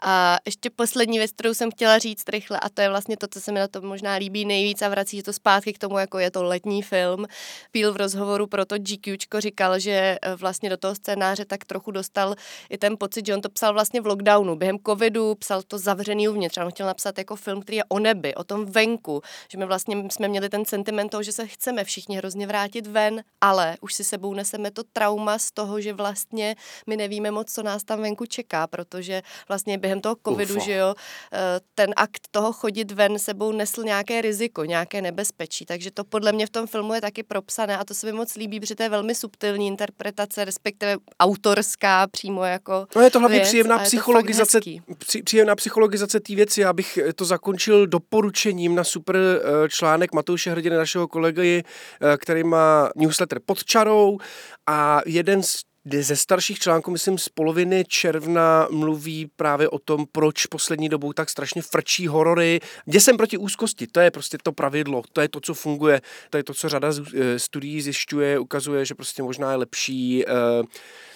A 0.00 0.38
ještě 0.46 0.70
poslední 0.70 1.18
věc, 1.18 1.30
kterou 1.32 1.54
jsem 1.54 1.70
chtěla 1.70 1.98
říct 1.98 2.28
rychle, 2.28 2.60
a 2.60 2.68
to 2.68 2.80
je 2.80 2.88
vlastně 2.88 3.16
to, 3.16 3.26
co 3.30 3.40
se 3.40 3.52
mi 3.52 3.60
na 3.60 3.68
tom 3.68 3.84
možná 3.84 4.14
líbí 4.14 4.44
nejvíc 4.44 4.82
a 4.82 4.88
vrací 4.88 5.22
to 5.22 5.32
zpátky 5.32 5.72
k 5.72 5.78
tomu, 5.78 5.98
jako 5.98 6.15
je 6.18 6.30
to 6.30 6.42
letní 6.42 6.82
film. 6.82 7.26
Píl 7.70 7.92
v 7.92 7.96
rozhovoru 7.96 8.46
pro 8.46 8.64
to 8.64 8.76
GQčko 8.78 9.40
říkal, 9.40 9.78
že 9.78 10.18
eh, 10.22 10.36
vlastně 10.36 10.70
do 10.70 10.76
toho 10.76 10.94
scénáře 10.94 11.44
tak 11.44 11.64
trochu 11.64 11.90
dostal 11.90 12.34
i 12.70 12.78
ten 12.78 12.96
pocit, 12.98 13.26
že 13.26 13.34
on 13.34 13.40
to 13.40 13.48
psal 13.48 13.72
vlastně 13.72 14.00
v 14.00 14.06
lockdownu, 14.06 14.56
během 14.56 14.78
covidu, 14.86 15.34
psal 15.34 15.62
to 15.62 15.78
zavřený 15.78 16.28
uvnitř. 16.28 16.58
On 16.58 16.70
chtěl 16.70 16.86
napsat 16.86 17.18
jako 17.18 17.36
film, 17.36 17.62
který 17.62 17.76
je 17.76 17.84
o 17.88 17.98
nebi, 17.98 18.34
o 18.34 18.44
tom 18.44 18.64
venku, 18.64 19.22
že 19.50 19.58
my 19.58 19.66
vlastně 19.66 20.04
jsme 20.10 20.28
měli 20.28 20.48
ten 20.48 20.64
sentiment 20.64 21.10
toho, 21.10 21.22
že 21.22 21.32
se 21.32 21.46
chceme 21.46 21.84
všichni 21.84 22.16
hrozně 22.16 22.46
vrátit 22.46 22.86
ven, 22.86 23.22
ale 23.40 23.76
už 23.80 23.94
si 23.94 24.04
sebou 24.04 24.34
neseme 24.34 24.70
to 24.70 24.82
trauma 24.92 25.38
z 25.38 25.50
toho, 25.50 25.80
že 25.80 25.92
vlastně 25.92 26.56
my 26.86 26.96
nevíme 26.96 27.30
moc, 27.30 27.52
co 27.52 27.62
nás 27.62 27.84
tam 27.84 28.00
venku 28.02 28.26
čeká, 28.26 28.66
protože 28.66 29.22
vlastně 29.48 29.78
během 29.78 30.00
toho 30.00 30.16
covidu, 30.26 30.54
Ufo. 30.54 30.64
že 30.64 30.72
jo, 30.72 30.94
eh, 31.32 31.60
ten 31.74 31.92
akt 31.96 32.28
toho 32.30 32.52
chodit 32.52 32.92
ven 32.92 33.18
sebou 33.18 33.52
nesl 33.52 33.84
nějaké 33.84 34.20
riziko, 34.20 34.64
nějaké 34.64 35.02
nebezpečí, 35.02 35.66
takže 35.66 35.90
to 35.90 36.04
podle 36.08 36.32
mě 36.32 36.46
v 36.46 36.50
tom 36.50 36.66
filmu 36.66 36.94
je 36.94 37.00
taky 37.00 37.22
propsané 37.22 37.78
a 37.78 37.84
to 37.84 37.94
se 37.94 38.06
mi 38.06 38.12
moc 38.12 38.34
líbí, 38.36 38.60
protože 38.60 38.74
to 38.74 38.82
je 38.82 38.88
velmi 38.88 39.14
subtilní 39.14 39.66
interpretace, 39.66 40.44
respektive 40.44 40.96
autorská 41.20 42.06
přímo 42.06 42.44
jako 42.44 42.86
No 42.96 43.02
je 43.02 43.10
to 43.10 43.18
hlavně 43.18 43.38
věc 43.38 43.48
příjemná 43.48 43.78
psychologizace, 43.78 44.60
při, 44.98 45.22
příjemná 45.22 45.56
psychologizace 45.56 46.20
té 46.20 46.34
věci. 46.34 46.60
Já 46.60 46.72
bych 46.72 46.98
to 47.14 47.24
zakončil 47.24 47.86
doporučením 47.86 48.74
na 48.74 48.84
super 48.84 49.16
eh, 49.16 49.68
článek 49.68 50.12
Matouše 50.12 50.50
Hrdiny, 50.50 50.76
našeho 50.76 51.08
kolegy, 51.08 51.64
eh, 51.64 52.16
který 52.16 52.44
má 52.44 52.90
newsletter 52.96 53.40
pod 53.46 53.64
čarou 53.64 54.18
a 54.66 55.00
jeden 55.06 55.42
z 55.42 55.60
ze 55.92 56.16
starších 56.16 56.58
článků, 56.58 56.90
myslím 56.90 57.18
z 57.18 57.28
poloviny 57.28 57.84
června, 57.88 58.68
mluví 58.70 59.30
právě 59.36 59.68
o 59.68 59.78
tom, 59.78 60.06
proč 60.12 60.46
poslední 60.46 60.88
dobou 60.88 61.12
tak 61.12 61.30
strašně 61.30 61.62
frčí 61.62 62.06
horory. 62.06 62.60
Kde 62.84 63.00
jsem 63.00 63.16
proti 63.16 63.36
úzkosti, 63.36 63.86
to 63.86 64.00
je 64.00 64.10
prostě 64.10 64.38
to 64.42 64.52
pravidlo, 64.52 65.02
to 65.12 65.20
je 65.20 65.28
to, 65.28 65.40
co 65.40 65.54
funguje, 65.54 66.00
to 66.30 66.36
je 66.36 66.44
to, 66.44 66.54
co 66.54 66.68
řada 66.68 66.90
eh, 66.90 67.38
studií 67.38 67.82
zjišťuje, 67.82 68.38
ukazuje, 68.38 68.84
že 68.84 68.94
prostě 68.94 69.22
možná 69.22 69.50
je 69.50 69.56
lepší 69.56 70.24
uh, 70.26 70.66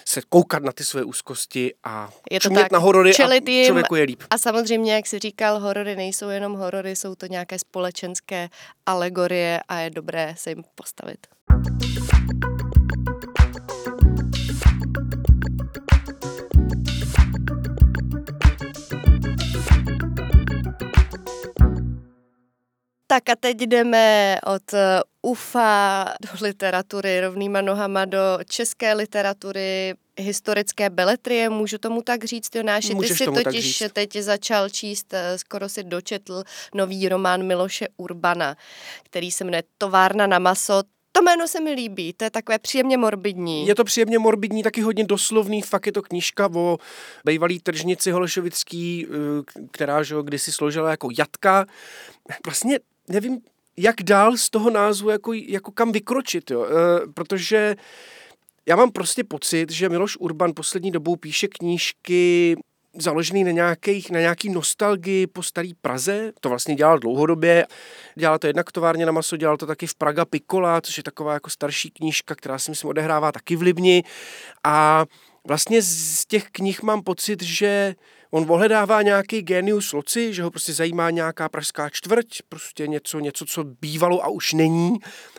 se 0.05 0.21
koukat 0.29 0.63
na 0.63 0.71
ty 0.71 0.83
své 0.83 1.03
úzkosti 1.03 1.73
a 1.83 2.09
je 2.31 2.39
to 2.39 2.49
tak, 2.49 2.71
na 2.71 2.79
horory 2.79 3.11
a 3.15 3.33
jim, 3.33 3.65
člověku 3.65 3.95
je 3.95 4.03
líp. 4.03 4.23
A 4.29 4.37
samozřejmě, 4.37 4.93
jak 4.93 5.07
jsi 5.07 5.19
říkal, 5.19 5.59
horory 5.59 5.95
nejsou 5.95 6.29
jenom 6.29 6.53
horory, 6.53 6.95
jsou 6.95 7.15
to 7.15 7.25
nějaké 7.25 7.59
společenské 7.59 8.49
alegorie 8.85 9.59
a 9.67 9.79
je 9.79 9.89
dobré 9.89 10.35
se 10.37 10.49
jim 10.49 10.63
postavit. 10.75 11.27
Tak 23.11 23.29
a 23.29 23.35
teď 23.35 23.57
jdeme 23.57 24.37
od 24.45 24.73
eh, 24.73 25.01
UFA 25.21 26.05
do 26.21 26.45
literatury 26.45 27.21
rovnýma 27.21 27.61
nohama 27.61 28.05
do 28.05 28.19
české 28.49 28.93
literatury, 28.93 29.93
historické 30.17 30.89
beletrie, 30.89 31.49
můžu 31.49 31.77
tomu 31.77 32.01
tak 32.01 32.23
říct, 32.23 32.55
Jonáši? 32.55 32.95
Ty 32.95 33.07
si 33.07 33.25
totiž 33.25 33.83
teď 33.93 34.15
začal 34.15 34.69
číst, 34.69 35.13
eh, 35.13 35.37
skoro 35.37 35.69
si 35.69 35.83
dočetl 35.83 36.43
nový 36.73 37.09
román 37.09 37.43
Miloše 37.47 37.87
Urbana, 37.97 38.55
který 39.03 39.31
se 39.31 39.43
jmenuje 39.43 39.63
Továrna 39.77 40.27
na 40.27 40.39
maso. 40.39 40.83
To 41.11 41.21
jméno 41.21 41.47
se 41.47 41.61
mi 41.61 41.71
líbí, 41.71 42.13
to 42.13 42.23
je 42.23 42.29
takové 42.29 42.59
příjemně 42.59 42.97
morbidní. 42.97 43.67
Je 43.67 43.75
to 43.75 43.83
příjemně 43.83 44.19
morbidní, 44.19 44.63
taky 44.63 44.81
hodně 44.81 45.03
doslovný, 45.03 45.61
fakt 45.61 45.85
je 45.85 45.91
to 45.91 46.01
knížka 46.01 46.49
o 46.55 46.77
bývalý 47.25 47.59
tržnici 47.59 48.11
Holešovický, 48.11 49.07
eh, 49.07 49.67
která 49.71 50.03
že, 50.03 50.15
kdysi 50.23 50.51
složila 50.51 50.89
jako 50.91 51.09
jatka. 51.17 51.65
Vlastně 52.45 52.79
nevím, 53.09 53.41
jak 53.77 53.95
dál 54.03 54.37
z 54.37 54.49
toho 54.49 54.69
názvu, 54.69 55.09
jako, 55.09 55.33
jako 55.33 55.71
kam 55.71 55.91
vykročit, 55.91 56.51
jo? 56.51 56.65
E, 56.65 56.67
protože 57.13 57.75
já 58.65 58.75
mám 58.75 58.91
prostě 58.91 59.23
pocit, 59.23 59.71
že 59.71 59.89
Miloš 59.89 60.17
Urban 60.17 60.53
poslední 60.55 60.91
dobou 60.91 61.15
píše 61.15 61.47
knížky 61.47 62.55
založený 62.99 63.43
na, 63.43 63.51
nějakých, 63.51 64.11
na 64.11 64.19
nějaký 64.19 64.49
nostalgii 64.49 65.27
po 65.27 65.43
starý 65.43 65.73
Praze. 65.73 66.31
To 66.39 66.49
vlastně 66.49 66.75
dělal 66.75 66.99
dlouhodobě. 66.99 67.65
Dělal 68.15 68.39
to 68.39 68.47
jednak 68.47 68.71
továrně 68.71 69.05
na 69.05 69.11
maso, 69.11 69.37
dělal 69.37 69.57
to 69.57 69.65
taky 69.65 69.87
v 69.87 69.95
Praga 69.95 70.25
Piccola, 70.25 70.81
což 70.81 70.97
je 70.97 71.03
taková 71.03 71.33
jako 71.33 71.49
starší 71.49 71.91
knížka, 71.91 72.35
která 72.35 72.59
si 72.59 72.71
myslím 72.71 72.89
odehrává 72.89 73.31
taky 73.31 73.55
v 73.55 73.61
Libni. 73.61 74.03
A 74.63 75.05
vlastně 75.47 75.81
z 75.81 76.25
těch 76.25 76.43
knih 76.51 76.83
mám 76.83 77.01
pocit, 77.01 77.43
že 77.43 77.95
on 78.31 78.45
ohledává 78.49 79.01
nějaký 79.01 79.41
genius 79.41 79.93
loci, 79.93 80.33
že 80.33 80.43
ho 80.43 80.51
prostě 80.51 80.73
zajímá 80.73 81.09
nějaká 81.09 81.49
pražská 81.49 81.89
čtvrť, 81.89 82.25
prostě 82.49 82.87
něco, 82.87 83.19
něco, 83.19 83.45
co 83.45 83.63
bývalo 83.63 84.23
a 84.23 84.27
už 84.27 84.53
není 84.53 84.97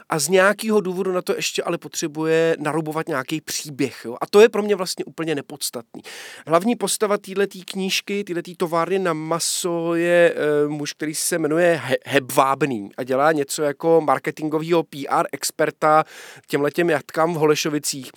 a 0.08 0.18
z 0.18 0.28
nějakého 0.28 0.80
důvodu 0.80 1.12
na 1.12 1.22
to 1.22 1.34
ještě 1.36 1.62
ale 1.62 1.78
potřebuje 1.78 2.56
narubovat 2.58 3.08
nějaký 3.08 3.40
příběh. 3.40 4.02
Jo? 4.04 4.16
A 4.20 4.26
to 4.26 4.40
je 4.40 4.48
pro 4.48 4.62
mě 4.62 4.76
vlastně 4.76 5.04
úplně 5.04 5.34
nepodstatný. 5.34 6.02
Hlavní 6.46 6.76
postava 6.76 7.18
této 7.18 7.58
knížky, 7.64 8.24
této 8.24 8.50
továrny 8.56 8.98
na 8.98 9.12
maso 9.12 9.94
je 9.94 10.34
e, 10.34 10.68
muž, 10.68 10.92
který 10.92 11.14
se 11.14 11.38
jmenuje 11.38 11.80
He- 11.84 11.96
Hebvábný 12.06 12.90
a 12.96 13.02
dělá 13.02 13.32
něco 13.32 13.62
jako 13.62 14.00
marketingového 14.00 14.82
PR 14.82 15.26
experta 15.32 16.04
těmhletěm 16.46 16.90
jatkám 16.90 17.34
v 17.34 17.36
Holešovicích. 17.36 18.10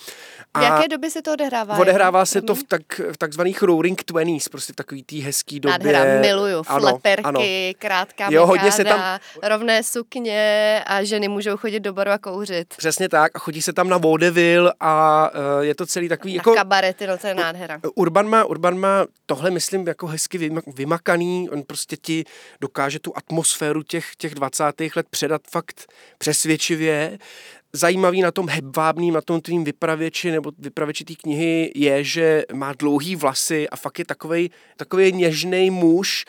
A 0.54 0.60
v 0.60 0.64
jaké 0.64 0.88
době 0.88 1.10
se 1.10 1.22
to 1.22 1.34
odehrává? 1.34 1.78
Odehrává 1.78 2.26
se 2.26 2.42
to 2.42 2.56
v, 2.56 2.64
tak, 2.64 2.82
v 3.12 3.18
takzvaných 3.18 3.64
roaring 3.64 4.04
twenties, 4.04 4.50
prostě 4.50 4.65
v 4.74 4.76
takový 4.76 5.04
tý 5.04 5.22
hezký 5.22 5.60
době. 5.60 5.72
Nádhera, 5.72 6.22
miluju, 6.22 6.64
ano, 6.68 6.80
fleperky, 6.80 7.24
ano. 7.24 7.42
krátká 7.80 8.28
jo, 8.32 8.46
hodně 8.46 8.72
se 8.72 8.84
tam... 8.84 9.20
rovné 9.44 9.84
sukně 9.84 10.84
a 10.88 11.04
ženy 11.04 11.28
můžou 11.28 11.58
chodit 11.58 11.80
do 11.80 11.94
baru 11.94 12.12
a 12.12 12.18
kouřit. 12.18 12.76
Přesně 12.78 13.10
tak 13.10 13.36
a 13.36 13.40
chodí 13.40 13.62
se 13.62 13.74
tam 13.74 13.90
na 13.90 13.98
vaudeville 13.98 14.74
a 14.80 15.30
uh, 15.34 15.64
je 15.64 15.76
to 15.76 15.86
celý 15.86 16.10
takový 16.10 16.34
na 16.34 16.40
jako... 16.40 16.54
kabarety, 16.54 17.08
no 17.08 17.18
to 17.18 17.28
je 17.28 17.36
nádhera. 17.36 17.80
Urban 17.96 18.30
má, 18.30 18.46
Urban 18.46 18.80
má 18.80 19.06
tohle, 19.26 19.52
myslím, 19.52 19.88
jako 19.88 20.08
hezky 20.08 20.52
vymakaný, 20.76 21.50
on 21.50 21.64
prostě 21.64 21.98
ti 21.98 22.24
dokáže 22.62 23.00
tu 23.00 23.14
atmosféru 23.16 23.84
těch, 23.84 24.16
těch 24.18 24.36
20. 24.36 24.64
let 24.96 25.06
předat 25.10 25.42
fakt 25.52 25.94
přesvědčivě 26.18 27.18
zajímavý 27.76 28.22
na 28.22 28.32
tom 28.32 28.50
hebvábným, 28.50 29.14
na 29.14 29.22
tom 29.22 29.42
tvým 29.42 29.64
vypravěči 29.64 30.32
nebo 30.32 30.52
vypravěči 30.58 31.04
té 31.04 31.16
knihy 31.16 31.72
je, 31.76 32.04
že 32.04 32.44
má 32.54 32.74
dlouhý 32.74 33.16
vlasy 33.16 33.70
a 33.70 33.76
fakt 33.76 34.00
je 34.00 34.06
takovej, 34.06 34.50
takovej 34.78 35.12
něžný 35.12 35.70
muž, 35.70 36.26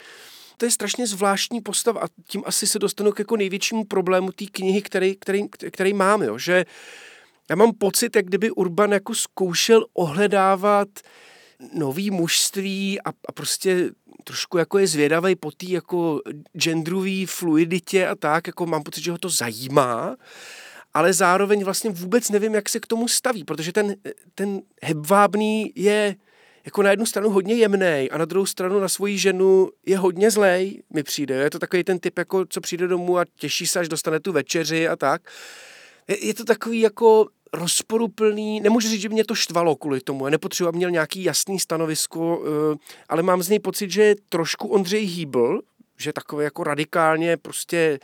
to 0.56 0.64
je 0.64 0.70
strašně 0.70 1.06
zvláštní 1.06 1.60
postav 1.60 1.96
a 1.96 2.06
tím 2.26 2.42
asi 2.46 2.66
se 2.66 2.78
dostanu 2.78 3.12
k 3.12 3.18
jako 3.18 3.36
největšímu 3.36 3.84
problému 3.84 4.32
té 4.32 4.44
knihy, 4.46 4.82
který, 4.82 5.16
který, 5.16 5.48
který 5.48 5.92
mám, 5.92 6.22
jo, 6.22 6.38
že 6.38 6.64
já 7.50 7.56
mám 7.56 7.72
pocit, 7.72 8.16
jak 8.16 8.26
kdyby 8.26 8.50
Urban 8.50 8.92
jako 8.92 9.14
zkoušel 9.14 9.86
ohledávat 9.94 10.88
nový 11.74 12.10
mužství 12.10 13.00
a, 13.00 13.08
a 13.08 13.32
prostě 13.34 13.90
trošku 14.24 14.58
jako 14.58 14.78
je 14.78 14.86
zvědavý 14.86 15.36
po 15.36 15.50
té 15.50 15.66
jako 15.66 16.20
genderový 16.56 17.26
fluiditě 17.26 18.06
a 18.06 18.14
tak, 18.14 18.46
jako 18.46 18.66
mám 18.66 18.82
pocit, 18.82 19.04
že 19.04 19.10
ho 19.10 19.18
to 19.18 19.28
zajímá, 19.28 20.16
ale 20.96 21.12
zároveň 21.12 21.64
vlastně 21.64 21.90
vůbec 21.90 22.30
nevím, 22.30 22.54
jak 22.54 22.68
se 22.68 22.80
k 22.80 22.86
tomu 22.86 23.08
staví, 23.08 23.44
protože 23.44 23.72
ten, 23.72 23.96
ten 24.34 24.62
hebvábný 24.82 25.72
je 25.74 26.16
jako 26.64 26.82
na 26.82 26.90
jednu 26.90 27.06
stranu 27.06 27.30
hodně 27.30 27.54
jemný 27.54 28.08
a 28.10 28.18
na 28.18 28.24
druhou 28.24 28.46
stranu 28.46 28.80
na 28.80 28.88
svoji 28.88 29.18
ženu 29.18 29.68
je 29.86 29.98
hodně 29.98 30.30
zlej, 30.30 30.82
mi 30.94 31.02
přijde. 31.02 31.34
Je 31.34 31.50
to 31.50 31.58
takový 31.58 31.84
ten 31.84 31.98
typ, 31.98 32.18
jako 32.18 32.44
co 32.48 32.60
přijde 32.60 32.88
domů 32.88 33.18
a 33.18 33.24
těší 33.36 33.66
se, 33.66 33.78
až 33.80 33.88
dostane 33.88 34.20
tu 34.20 34.32
večeři 34.32 34.88
a 34.88 34.96
tak. 34.96 35.22
Je, 36.08 36.26
je 36.26 36.34
to 36.34 36.44
takový 36.44 36.80
jako 36.80 37.26
rozporuplný, 37.52 38.60
nemůžu 38.60 38.88
říct, 38.88 39.00
že 39.00 39.08
mě 39.08 39.24
to 39.24 39.34
štvalo 39.34 39.76
kvůli 39.76 40.00
tomu, 40.00 40.26
já 40.26 40.30
nepotřebuji, 40.30 40.72
měl 40.72 40.90
nějaký 40.90 41.24
jasný 41.24 41.60
stanovisko, 41.60 42.42
eh, 42.44 42.76
ale 43.08 43.22
mám 43.22 43.42
z 43.42 43.48
něj 43.48 43.58
pocit, 43.58 43.90
že 43.90 44.02
je 44.02 44.16
trošku 44.28 44.68
Ondřej 44.68 45.04
Hýbl, 45.04 45.60
že 45.98 46.12
takový 46.12 46.44
jako 46.44 46.64
radikálně 46.64 47.36
prostě 47.36 47.98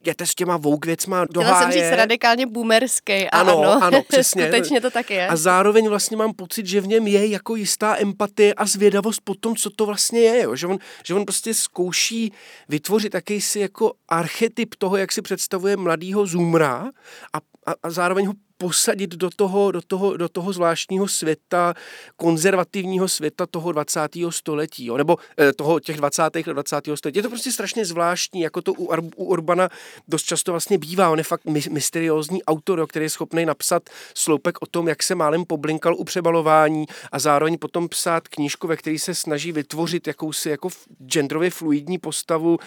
jděte 0.00 0.26
s 0.26 0.34
těma 0.34 0.56
Vogue 0.56 0.86
věcma 0.86 1.24
do 1.24 1.40
Chtěla 1.40 1.54
háje. 1.54 1.72
jsem 1.72 1.82
říct 1.82 1.96
radikálně 1.96 2.46
boomerský. 2.46 3.30
Ano, 3.30 3.58
ano, 3.58 3.84
ano 3.84 4.02
přesně. 4.08 4.42
Skutečně 4.42 4.80
to 4.80 4.90
tak 4.90 5.10
je. 5.10 5.28
A 5.28 5.36
zároveň 5.36 5.88
vlastně 5.88 6.16
mám 6.16 6.34
pocit, 6.34 6.66
že 6.66 6.80
v 6.80 6.86
něm 6.86 7.06
je 7.06 7.26
jako 7.26 7.56
jistá 7.56 7.96
empatie 7.98 8.54
a 8.54 8.66
zvědavost 8.66 9.20
po 9.24 9.34
tom, 9.34 9.56
co 9.56 9.70
to 9.70 9.86
vlastně 9.86 10.20
je. 10.20 10.42
Jo? 10.42 10.56
Že, 10.56 10.66
on, 10.66 10.78
že 11.04 11.14
on 11.14 11.24
prostě 11.24 11.54
zkouší 11.54 12.32
vytvořit 12.68 13.14
jakýsi 13.14 13.60
jako 13.60 13.92
archetyp 14.08 14.74
toho, 14.78 14.96
jak 14.96 15.12
si 15.12 15.22
představuje 15.22 15.76
mladýho 15.76 16.26
zoomra 16.26 16.90
a, 17.32 17.38
a, 17.66 17.74
a 17.82 17.90
zároveň 17.90 18.26
ho 18.26 18.32
posadit 18.60 19.10
do 19.10 19.30
toho, 19.30 19.70
do 19.70 19.80
toho, 19.80 20.16
do 20.16 20.28
toho 20.28 20.52
zvláštního 20.52 21.08
světa, 21.08 21.74
konzervativního 22.16 23.08
světa 23.08 23.46
toho 23.46 23.72
20. 23.72 24.00
století, 24.30 24.86
jo? 24.86 24.96
nebo 24.96 25.16
eh, 25.38 25.52
toho 25.52 25.80
těch 25.80 25.96
20. 25.96 26.22
let 26.22 26.46
20. 26.46 26.76
století. 26.94 27.18
Je 27.18 27.22
to 27.22 27.28
prostě 27.28 27.52
strašně 27.52 27.84
zvláštní, 27.84 28.40
jako 28.40 28.62
to 28.62 28.72
u, 28.72 28.84
u 29.16 29.24
Urbana 29.24 29.68
dost 30.08 30.22
často 30.22 30.52
vlastně 30.52 30.78
bývá. 30.78 31.10
On 31.10 31.18
je 31.18 31.24
fakt 31.24 31.44
mysteriózní 31.70 32.44
autor, 32.44 32.78
jo, 32.78 32.86
který 32.86 33.04
je 33.04 33.10
schopný 33.10 33.46
napsat 33.46 33.90
sloupek 34.14 34.62
o 34.62 34.66
tom, 34.66 34.88
jak 34.88 35.02
se 35.02 35.14
málem 35.14 35.44
poblinkal 35.44 35.94
u 35.94 36.04
přebalování 36.04 36.86
a 37.12 37.18
zároveň 37.18 37.58
potom 37.58 37.88
psát 37.88 38.28
knížku, 38.28 38.66
ve 38.66 38.76
které 38.76 38.98
se 38.98 39.14
snaží 39.14 39.52
vytvořit 39.52 40.06
jakousi 40.06 40.50
jako 40.50 40.68
genderově 41.06 41.50
fluidní 41.50 41.98
postavu, 41.98 42.58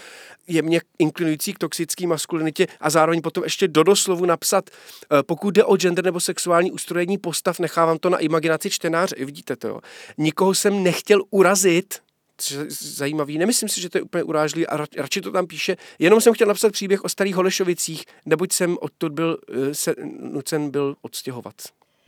jemně 0.48 0.82
inklinující 1.00 1.54
k 1.54 1.60
toxické 1.60 2.08
maskulinitě 2.08 2.68
a 2.80 2.90
zároveň 2.90 3.22
potom 3.22 3.44
ještě 3.44 3.68
do 3.68 3.84
doslovu 3.84 4.26
napsat, 4.26 4.70
eh, 4.70 5.24
pokud 5.24 5.52
jde 5.52 5.64
o 5.64 5.78
gender 5.84 6.06
nebo 6.06 6.20
sexuální 6.20 6.72
ustrojení 6.72 7.18
postav, 7.18 7.60
nechávám 7.60 7.98
to 7.98 8.10
na 8.10 8.18
imaginaci 8.18 8.70
čtenáře, 8.70 9.16
vidíte 9.26 9.56
to, 9.56 9.68
jo. 9.68 9.80
Nikoho 10.18 10.54
jsem 10.54 10.84
nechtěl 10.84 11.22
urazit, 11.30 12.00
zajímavý. 12.70 13.38
Nemyslím 13.38 13.70
si, 13.70 13.82
že 13.82 13.90
to 13.90 13.98
je 13.98 14.02
úplně 14.02 14.24
urážlivý 14.24 14.68
a 14.68 14.78
radši 14.98 15.22
to 15.22 15.32
tam 15.32 15.48
píše. 15.48 15.78
Jenom 16.00 16.22
jsem 16.22 16.34
chtěl 16.34 16.48
napsat 16.48 16.72
příběh 16.72 17.04
o 17.04 17.10
starých 17.10 17.36
Holešovicích, 17.36 18.06
neboť 18.26 18.54
jsem 18.54 18.78
odtud 18.82 19.12
byl 19.12 19.38
eh, 19.50 19.76
se, 19.76 19.96
nucen 20.20 20.72
byl 20.72 20.96
odstěhovat. 21.02 21.56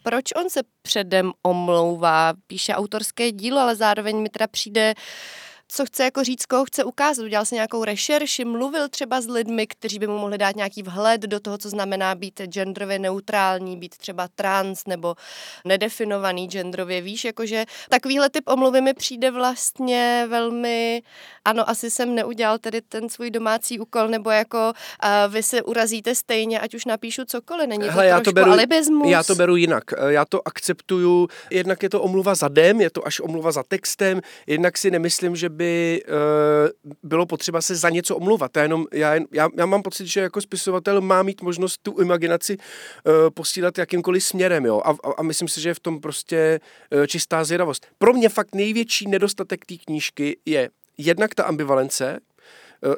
Proč 0.04 0.24
on 0.36 0.50
se 0.50 0.62
předem 0.82 1.32
omlouvá? 1.42 2.34
Píše 2.48 2.74
autorské 2.74 3.32
dílo, 3.32 3.60
ale 3.60 3.76
zároveň 3.76 4.22
mi 4.22 4.30
teda 4.30 4.48
přijde 4.48 4.94
co 5.68 5.86
chce 5.86 6.04
jako 6.04 6.24
říct, 6.24 6.46
koho 6.46 6.66
chce 6.66 6.84
ukázat. 6.84 7.24
Udělal 7.24 7.46
si 7.46 7.56
nějakou 7.56 7.84
rešerši, 7.84 8.46
mluvil 8.46 8.90
třeba 8.90 9.22
s 9.22 9.28
lidmi, 9.28 9.68
kteří 9.68 10.00
by 10.00 10.08
mu 10.08 10.18
mohli 10.18 10.38
dát 10.38 10.56
nějaký 10.56 10.84
vhled 10.84 11.22
do 11.22 11.40
toho, 11.40 11.58
co 11.58 11.70
znamená 11.70 12.16
být 12.16 12.42
genderově 12.42 13.00
neutrální, 13.00 13.78
být 13.78 13.98
třeba 13.98 14.28
trans 14.36 14.82
nebo 14.88 15.16
nedefinovaný 15.66 16.48
genderově. 16.48 17.02
Víš, 17.02 17.26
jakože 17.26 17.66
takovýhle 17.90 18.30
typ 18.30 18.44
omluvy 18.50 18.82
mi 18.82 18.94
přijde 18.94 19.32
vlastně 19.32 20.26
velmi, 20.30 21.02
ano, 21.46 21.70
asi 21.70 21.92
jsem 21.92 22.16
neudělal 22.16 22.58
tedy 22.58 22.82
ten 22.82 23.10
svůj 23.10 23.32
domácí 23.32 23.80
úkol, 23.80 24.08
nebo 24.08 24.30
jako 24.30 24.74
uh, 25.04 25.34
vy 25.34 25.44
se 25.44 25.62
urazíte 25.62 26.16
stejně, 26.16 26.60
ať 26.60 26.76
už 26.76 26.86
napíšu 26.86 27.26
cokoliv, 27.26 27.70
není 27.70 27.86
to 27.86 27.92
Hele, 27.92 28.08
já 28.08 28.22
to 28.22 28.32
beru, 28.32 28.52
alibismus? 28.52 29.10
Já 29.10 29.24
to 29.24 29.36
beru 29.36 29.56
jinak. 29.56 29.84
Já 30.08 30.26
to 30.26 30.48
akceptuju, 30.48 31.28
jednak 31.52 31.84
je 31.84 31.90
to 31.90 32.02
omluva 32.02 32.36
za 32.36 32.48
dem, 32.48 32.82
je 32.82 32.90
to 32.90 33.08
až 33.08 33.20
omluva 33.20 33.52
za 33.52 33.64
textem, 33.64 34.22
jednak 34.48 34.78
si 34.78 34.92
nemyslím, 34.92 35.36
že 35.36 35.50
by 35.56 36.04
uh, 36.08 36.90
bylo 37.04 37.26
potřeba 37.26 37.62
se 37.62 37.76
za 37.76 37.90
něco 37.90 38.16
omluvat. 38.16 38.58
Já, 38.58 38.64
jenom, 38.64 38.86
já, 38.94 39.16
já, 39.16 39.50
já 39.58 39.66
mám 39.66 39.82
pocit, 39.82 40.08
že 40.08 40.20
jako 40.20 40.42
spisovatel 40.42 41.02
má 41.02 41.24
mít 41.24 41.42
možnost 41.42 41.80
tu 41.84 42.02
imaginaci 42.02 42.58
uh, 42.58 43.14
posílat 43.34 43.78
jakýmkoliv 43.78 44.24
směrem, 44.24 44.66
jo. 44.66 44.82
A, 44.86 44.90
a, 44.90 45.12
a 45.18 45.24
myslím 45.24 45.48
si, 45.48 45.62
že 45.62 45.70
je 45.70 45.74
v 45.74 45.80
tom 45.80 46.02
prostě 46.02 46.60
uh, 46.92 47.06
čistá 47.06 47.44
zvědavost. 47.44 47.88
Pro 47.98 48.14
mě 48.14 48.30
fakt 48.30 48.56
největší 48.56 49.08
nedostatek 49.08 49.66
té 49.66 49.76
knížky 49.78 50.38
je 50.46 50.70
jednak 50.98 51.36
ta 51.36 51.44
ambivalence, 51.44 52.20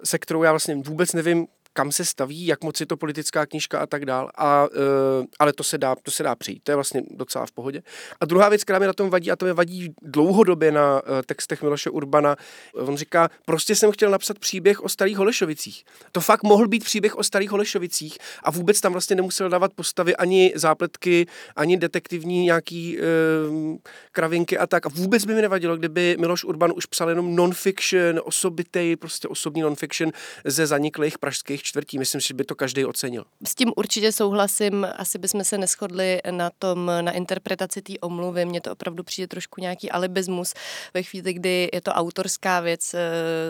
se 0.04 0.20
kterou 0.20 0.44
já 0.44 0.52
vlastně 0.52 0.76
vůbec 0.76 1.14
nevím, 1.14 1.48
kam 1.78 1.92
se 1.92 2.06
staví, 2.06 2.46
jak 2.46 2.64
moc 2.64 2.80
je 2.80 2.86
to 2.86 2.98
politická 2.98 3.46
knížka 3.46 3.80
a 3.80 3.86
tak 3.86 4.06
dál, 4.06 4.32
a, 4.36 4.68
uh, 4.68 5.26
ale 5.40 5.54
to 5.54 5.64
se, 5.64 5.78
dá, 5.78 5.96
to 6.04 6.12
se 6.12 6.24
dá 6.24 6.36
přijít, 6.36 6.64
to 6.64 6.72
je 6.72 6.76
vlastně 6.76 7.02
docela 7.12 7.46
v 7.46 7.52
pohodě. 7.52 7.82
A 8.22 8.26
druhá 8.26 8.50
věc, 8.50 8.64
která 8.64 8.80
mi 8.80 8.86
na 8.86 8.94
tom 8.94 9.10
vadí, 9.10 9.32
a 9.32 9.36
to 9.36 9.46
mi 9.46 9.54
vadí 9.54 9.94
dlouhodobě 10.02 10.72
na 10.72 11.02
uh, 11.04 11.22
textech 11.26 11.62
Miloše 11.62 11.90
Urbana, 11.90 12.36
on 12.74 12.98
říká, 12.98 13.30
prostě 13.46 13.76
jsem 13.76 13.92
chtěl 13.92 14.10
napsat 14.10 14.40
příběh 14.40 14.84
o 14.84 14.90
starých 14.90 15.18
Holešovicích. 15.18 15.86
To 16.12 16.22
fakt 16.22 16.44
mohl 16.44 16.68
být 16.68 16.84
příběh 16.84 17.16
o 17.16 17.24
starých 17.24 17.50
Holešovicích 17.50 18.18
a 18.44 18.52
vůbec 18.52 18.82
tam 18.82 18.92
vlastně 18.92 19.16
nemusel 19.16 19.50
dávat 19.50 19.74
postavy 19.74 20.16
ani 20.16 20.54
zápletky, 20.56 21.28
ani 21.56 21.78
detektivní 21.78 22.44
nějaký 22.44 22.98
uh, 22.98 23.78
kravinky 24.12 24.58
a 24.58 24.68
tak. 24.68 24.86
A 24.86 24.90
vůbec 24.90 25.26
by 25.26 25.36
mi 25.36 25.42
nevadilo, 25.42 25.78
kdyby 25.78 26.16
Miloš 26.20 26.44
Urban 26.44 26.74
už 26.76 26.86
psal 26.86 27.10
jenom 27.10 27.36
non-fiction, 27.36 28.22
osobitej, 28.24 28.96
prostě 28.96 29.28
osobní 29.28 29.62
non-fiction 29.62 30.12
ze 30.46 30.68
zaniklých 30.68 31.18
pražských 31.18 31.67
čtvrtí. 31.68 32.00
Myslím 32.00 32.22
si, 32.22 32.28
že 32.28 32.34
by 32.34 32.44
to 32.44 32.56
každý 32.56 32.86
ocenil. 32.86 33.26
S 33.44 33.56
tím 33.56 33.72
určitě 33.76 34.12
souhlasím. 34.12 34.88
Asi 34.98 35.18
bychom 35.18 35.44
se 35.44 35.58
neschodli 35.58 36.20
na 36.32 36.52
tom, 36.60 36.92
na 37.02 37.12
interpretaci 37.12 37.82
té 37.82 37.94
omluvy. 38.02 38.46
Mně 38.46 38.62
to 38.62 38.72
opravdu 38.72 39.04
přijde 39.04 39.28
trošku 39.28 39.62
nějaký 39.62 39.92
alibismus. 39.92 40.54
Ve 40.94 41.04
chvíli, 41.04 41.34
kdy 41.34 41.70
je 41.74 41.82
to 41.82 41.92
autorská 41.92 42.60
věc, 42.60 42.94
eh, 42.94 43.00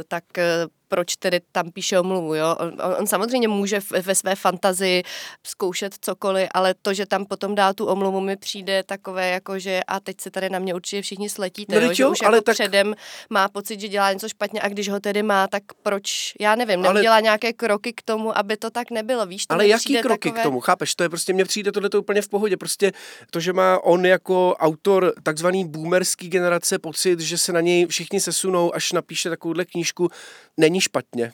tak 0.07 0.37
eh, 0.37 0.65
proč 0.87 1.15
tedy 1.15 1.41
tam 1.51 1.71
píše 1.71 1.99
omluvu. 1.99 2.35
Jo? 2.35 2.55
On, 2.59 2.73
on 2.99 3.07
samozřejmě 3.07 3.47
může 3.47 3.79
ve 4.03 4.15
své 4.15 4.35
fantazii 4.35 5.03
zkoušet 5.43 5.95
cokoliv, 6.01 6.47
ale 6.53 6.73
to, 6.81 6.93
že 6.93 7.05
tam 7.05 7.25
potom 7.25 7.55
dá 7.55 7.73
tu 7.73 7.85
omluvu, 7.85 8.21
mi 8.21 8.37
přijde 8.37 8.83
takové, 8.83 9.29
jako 9.29 9.59
že 9.59 9.81
a 9.87 9.99
teď 9.99 10.21
se 10.21 10.31
tady 10.31 10.49
na 10.49 10.59
mě 10.59 10.75
určitě 10.75 11.01
všichni 11.01 11.29
sletíte, 11.29 11.81
no, 11.81 11.87
jo? 11.87 11.93
že 11.93 12.07
už 12.07 12.21
ale 12.21 12.37
jako 12.37 12.43
tak... 12.43 12.53
předem 12.53 12.95
má 13.29 13.49
pocit, 13.49 13.79
že 13.79 13.87
dělá 13.87 14.13
něco 14.13 14.29
špatně 14.29 14.61
a 14.61 14.67
když 14.67 14.89
ho 14.89 14.99
tedy 14.99 15.23
má, 15.23 15.47
tak 15.47 15.63
proč, 15.83 16.33
já 16.39 16.55
nevím, 16.55 16.81
neudělá 16.81 17.15
ale... 17.15 17.21
nějaké 17.21 17.53
kroky 17.53 17.93
k 17.93 18.01
tomu, 18.01 18.37
aby 18.37 18.57
to 18.57 18.69
tak 18.69 18.91
nebylo, 18.91 19.25
víš? 19.25 19.45
To 19.45 19.53
ale 19.53 19.67
jaký 19.67 19.97
kroky 20.01 20.29
takové... 20.29 20.41
k 20.41 20.43
tomu, 20.43 20.59
chápeš? 20.59 20.95
To 20.95 21.03
je 21.03 21.09
prostě, 21.09 21.33
mně 21.33 21.45
přijde 21.45 21.71
tohle 21.71 21.89
úplně 21.97 22.21
v 22.21 22.29
pohodě, 22.29 22.57
prostě 22.57 22.91
to, 23.31 23.39
že 23.39 23.53
má 23.53 23.83
on 23.83 24.05
jako 24.05 24.55
autor 24.59 25.13
takzvaný 25.23 25.65
boomerský 25.65 26.29
generace 26.29 26.79
pocit, 26.79 27.19
že 27.19 27.37
se 27.37 27.53
na 27.53 27.61
něj 27.61 27.85
všichni 27.85 28.19
sesunou, 28.19 28.75
až 28.75 28.91
napíše 28.91 29.29
takovouhle 29.29 29.65
knížku, 29.65 30.09
není 30.57 30.76
špatně. 30.81 31.33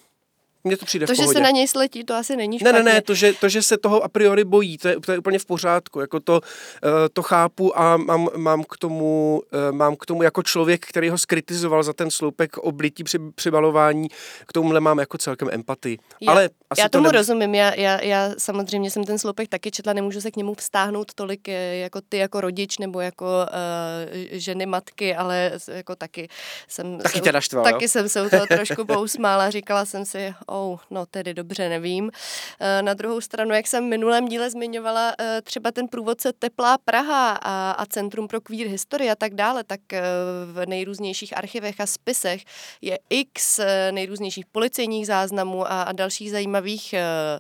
Mně 0.64 0.78
to 0.78 0.86
přijde 0.86 1.08
to, 1.08 1.14
v 1.14 1.16
pohodě. 1.16 1.34
že 1.34 1.34
se 1.34 1.44
na 1.44 1.50
něj 1.50 1.68
sletí, 1.68 2.04
to 2.04 2.16
asi 2.16 2.36
není 2.36 2.60
špatně. 2.60 2.80
Ne, 2.80 2.84
ne, 2.84 2.94
ne, 2.94 3.02
to, 3.02 3.16
že, 3.16 3.34
to, 3.34 3.50
že 3.50 3.62
se 3.62 3.78
toho 3.78 4.04
a 4.04 4.08
priori 4.08 4.44
bojí, 4.44 4.78
to 4.78 4.88
je, 4.88 5.00
to 5.00 5.12
je 5.12 5.18
úplně 5.18 5.40
v 5.40 5.46
pořádku. 5.46 6.00
Jako 6.00 6.20
to, 6.20 6.34
uh, 6.34 6.90
to 7.14 7.24
chápu 7.24 7.80
a 7.80 7.98
mám, 7.98 8.28
mám, 8.36 8.64
k 8.64 8.78
tomu, 8.78 9.42
uh, 9.70 9.76
mám 9.76 9.96
k 9.96 10.06
tomu 10.06 10.24
jako 10.24 10.44
člověk, 10.44 10.86
který 10.86 11.10
ho 11.10 11.18
skritizoval 11.18 11.84
za 11.84 11.94
ten 11.94 12.12
sloupek 12.12 12.58
oblití 12.58 13.04
při 13.04 13.20
přibalování, 13.36 14.08
k 14.48 14.54
tomuhle 14.54 14.80
mám 14.80 15.00
jako 15.00 15.18
celkem 15.18 15.50
empatii. 15.52 15.98
Já, 16.22 16.32
Ale 16.32 16.50
asi 16.70 16.82
já 16.82 16.90
tomu 16.90 17.06
to 17.06 17.12
ne... 17.12 17.18
rozumím, 17.18 17.56
já, 17.56 17.74
já, 17.74 18.02
já 18.02 18.32
samozřejmě 18.38 18.92
jsem 18.92 19.04
ten 19.04 19.20
sloupek 19.20 19.50
taky 19.50 19.72
četla, 19.72 19.94
nemůžu 19.94 20.22
se 20.22 20.32
k 20.32 20.36
němu 20.36 20.54
vztáhnout 20.54 21.14
tolik 21.14 21.50
eh, 21.50 21.76
jako 21.76 22.02
ty 22.10 22.18
jako 22.18 22.42
rodič 22.42 22.78
nebo 22.78 23.02
jako 23.02 23.26
uh, 23.26 24.20
ženy 24.32 24.66
matky, 24.66 25.16
ale 25.16 25.52
jako 25.68 25.96
taky 25.96 26.30
jsem 26.68 26.98
taky, 26.98 27.18
se, 27.18 27.22
tě 27.22 27.32
naštval, 27.32 27.64
taky 27.64 27.88
jsem 27.88 28.10
se 28.10 28.26
u 28.26 28.30
toho 28.30 28.46
trošku 28.48 28.86
pousmála, 28.86 29.50
říkala 29.50 29.86
jsem 29.86 30.06
si, 30.06 30.34
oh, 30.54 30.80
no 30.90 31.06
tedy 31.06 31.34
dobře, 31.34 31.70
nevím. 31.70 32.12
Eh, 32.60 32.82
na 32.82 32.94
druhou 32.94 33.22
stranu, 33.22 33.54
jak 33.54 33.68
jsem 33.68 33.86
v 33.86 33.90
minulém 33.90 34.28
díle 34.28 34.50
zmiňovala, 34.50 35.14
eh, 35.20 35.42
třeba 35.42 35.72
ten 35.72 35.88
průvodce 35.88 36.34
Teplá 36.34 36.78
Praha 36.78 37.32
a, 37.32 37.72
a 37.72 37.86
Centrum 37.86 38.28
pro 38.28 38.42
queer 38.42 38.68
historii 38.68 39.10
a 39.10 39.16
tak 39.16 39.34
dále, 39.34 39.64
tak 39.64 39.94
eh, 39.94 40.02
v 40.54 40.66
nejrůznějších 40.66 41.38
archivech 41.38 41.80
a 41.80 41.86
spisech 41.86 42.44
je 42.82 43.00
x 43.10 43.60
nejrůznějších 43.92 44.46
policejních 44.46 45.08
záznamů 45.08 45.72
a, 45.72 45.84
a 45.84 45.92
dalších 45.92 46.32
zajímavých 46.32 46.96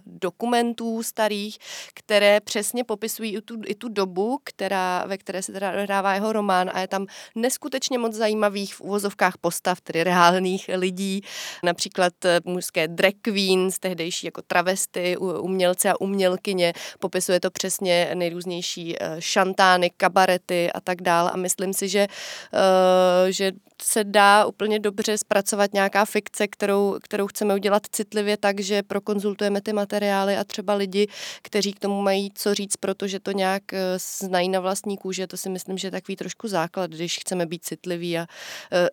dokumentů 0.05 1.03
starých, 1.03 1.57
které 1.93 2.39
přesně 2.39 2.83
popisují 2.83 3.35
i 3.35 3.41
tu, 3.41 3.61
i 3.65 3.75
tu 3.75 3.89
dobu, 3.89 4.39
která, 4.43 5.05
ve 5.05 5.17
které 5.17 5.41
se 5.41 5.51
teda 5.51 5.69
hrává 5.69 6.13
jeho 6.13 6.33
román 6.33 6.71
a 6.73 6.79
je 6.79 6.87
tam 6.87 7.05
neskutečně 7.35 7.97
moc 7.97 8.13
zajímavých 8.13 8.75
v 8.75 8.81
úvozovkách 8.81 9.37
postav, 9.37 9.81
tedy 9.81 10.03
reálných 10.03 10.69
lidí, 10.73 11.21
například 11.63 12.13
mužské 12.45 12.87
drag 13.03 13.13
queens, 13.21 13.79
tehdejší 13.79 14.27
jako 14.27 14.41
travesty, 14.41 15.17
umělce 15.17 15.89
a 15.89 16.01
umělkyně. 16.01 16.73
Popisuje 16.99 17.39
to 17.39 17.51
přesně 17.51 18.11
nejrůznější 18.13 18.95
eh, 18.99 19.15
šantány, 19.19 19.91
kabarety 19.97 20.71
a 20.71 20.81
tak 20.81 21.01
dále. 21.01 21.31
A 21.31 21.37
myslím 21.37 21.73
si, 21.73 21.89
že, 21.89 22.07
eh, 22.53 23.31
že 23.31 23.51
se 23.81 24.03
dá 24.03 24.45
úplně 24.45 24.79
dobře 24.79 25.17
zpracovat 25.17 25.73
nějaká 25.73 26.05
fikce, 26.05 26.47
kterou, 26.47 26.97
kterou 27.03 27.27
chceme 27.27 27.55
udělat 27.55 27.83
citlivě 27.91 28.37
tak, 28.37 28.59
že 28.59 28.83
prokonzultujeme 28.83 29.61
ty 29.61 29.73
materiály 29.73 30.37
a 30.37 30.43
třeba 30.43 30.73
lidi, 30.73 31.07
kteří 31.41 31.73
k 31.73 31.79
tomu 31.79 32.01
mají 32.01 32.31
co 32.35 32.53
říct, 32.53 32.77
protože 32.77 33.19
to 33.19 33.31
nějak 33.31 33.73
eh, 33.73 33.99
znají 34.19 34.49
na 34.49 34.59
vlastní 34.59 34.97
kůže, 34.97 35.27
to 35.27 35.37
si 35.37 35.49
myslím, 35.49 35.77
že 35.77 35.87
je 35.87 35.91
takový 35.91 36.15
trošku 36.15 36.47
základ, 36.47 36.91
když 36.91 37.19
chceme 37.19 37.45
být 37.45 37.65
citliví 37.65 38.17
a 38.17 38.27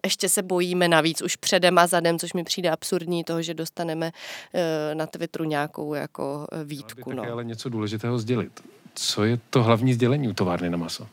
ještě 0.04 0.28
se 0.28 0.42
bojíme 0.42 0.88
navíc 0.88 1.22
už 1.22 1.36
předem 1.36 1.78
a 1.78 1.86
zadem, 1.86 2.18
což 2.18 2.32
mi 2.32 2.44
přijde 2.44 2.70
absurdní 2.70 3.24
toho, 3.24 3.42
že 3.42 3.54
dostaneme 3.54 3.99
Eh, 4.06 4.94
na 4.94 5.06
Twitteru 5.06 5.44
nějakou 5.44 5.94
jako 5.94 6.46
eh, 6.52 6.64
výtku. 6.64 7.12
No. 7.12 7.22
ale 7.32 7.44
něco 7.44 7.68
důležitého 7.68 8.18
sdělit. 8.18 8.60
Co 8.94 9.24
je 9.24 9.38
to 9.50 9.62
hlavní 9.62 9.94
sdělení 9.94 10.28
u 10.28 10.32
továrny 10.32 10.70
na 10.70 10.76
maso? 10.76 11.06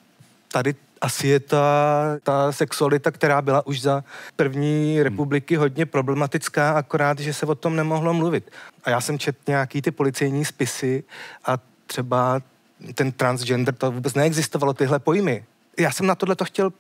Tady 0.47 0.75
asi 1.01 1.27
je 1.27 1.39
ta, 1.39 2.03
ta 2.23 2.51
sexualita, 2.51 3.11
která 3.11 3.41
byla 3.41 3.67
už 3.67 3.81
za 3.81 4.03
první 4.35 4.93
hmm. 4.93 5.03
republiky 5.03 5.55
hodně 5.55 5.85
problematická, 5.85 6.71
akorát, 6.71 7.19
že 7.19 7.33
se 7.33 7.45
o 7.45 7.55
tom 7.55 7.75
nemohlo 7.75 8.13
mluvit. 8.13 8.51
A 8.83 8.89
já 8.89 9.01
jsem 9.01 9.19
čet 9.19 9.37
nějaký 9.47 9.81
ty 9.81 9.91
policejní 9.91 10.45
spisy 10.45 11.03
a 11.45 11.57
třeba 11.85 12.41
ten 12.95 13.11
transgender, 13.11 13.75
to 13.75 13.91
vůbec 13.91 14.13
neexistovalo, 14.13 14.73
tyhle 14.73 14.99
pojmy. 14.99 15.45
Já 15.79 15.91
jsem 15.91 16.05
na 16.05 16.15
tohle 16.15 16.35
to 16.35 16.45
chtěl 16.45 16.71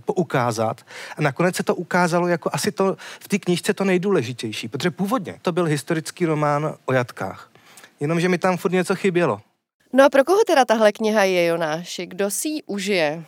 poukázat. 0.00 0.86
A 1.16 1.22
nakonec 1.22 1.56
se 1.56 1.62
to 1.62 1.74
ukázalo 1.74 2.28
jako 2.28 2.50
asi 2.52 2.72
to 2.72 2.96
v 3.20 3.28
té 3.28 3.38
knížce 3.38 3.74
to 3.74 3.84
nejdůležitější, 3.84 4.68
protože 4.68 4.90
původně 4.90 5.38
to 5.42 5.52
byl 5.52 5.64
historický 5.64 6.26
román 6.26 6.74
o 6.84 6.92
jatkách. 6.92 7.50
Jenomže 8.00 8.28
mi 8.28 8.38
tam 8.38 8.56
furt 8.56 8.72
něco 8.72 8.94
chybělo. 8.94 9.40
No 9.92 10.04
a 10.04 10.08
pro 10.08 10.24
koho 10.24 10.38
teda 10.46 10.64
tahle 10.64 10.92
kniha 10.92 11.24
je, 11.24 11.44
Jonáši? 11.44 12.06
Kdo 12.06 12.30
si 12.30 12.48
ji 12.48 12.62
užije? 12.62 13.24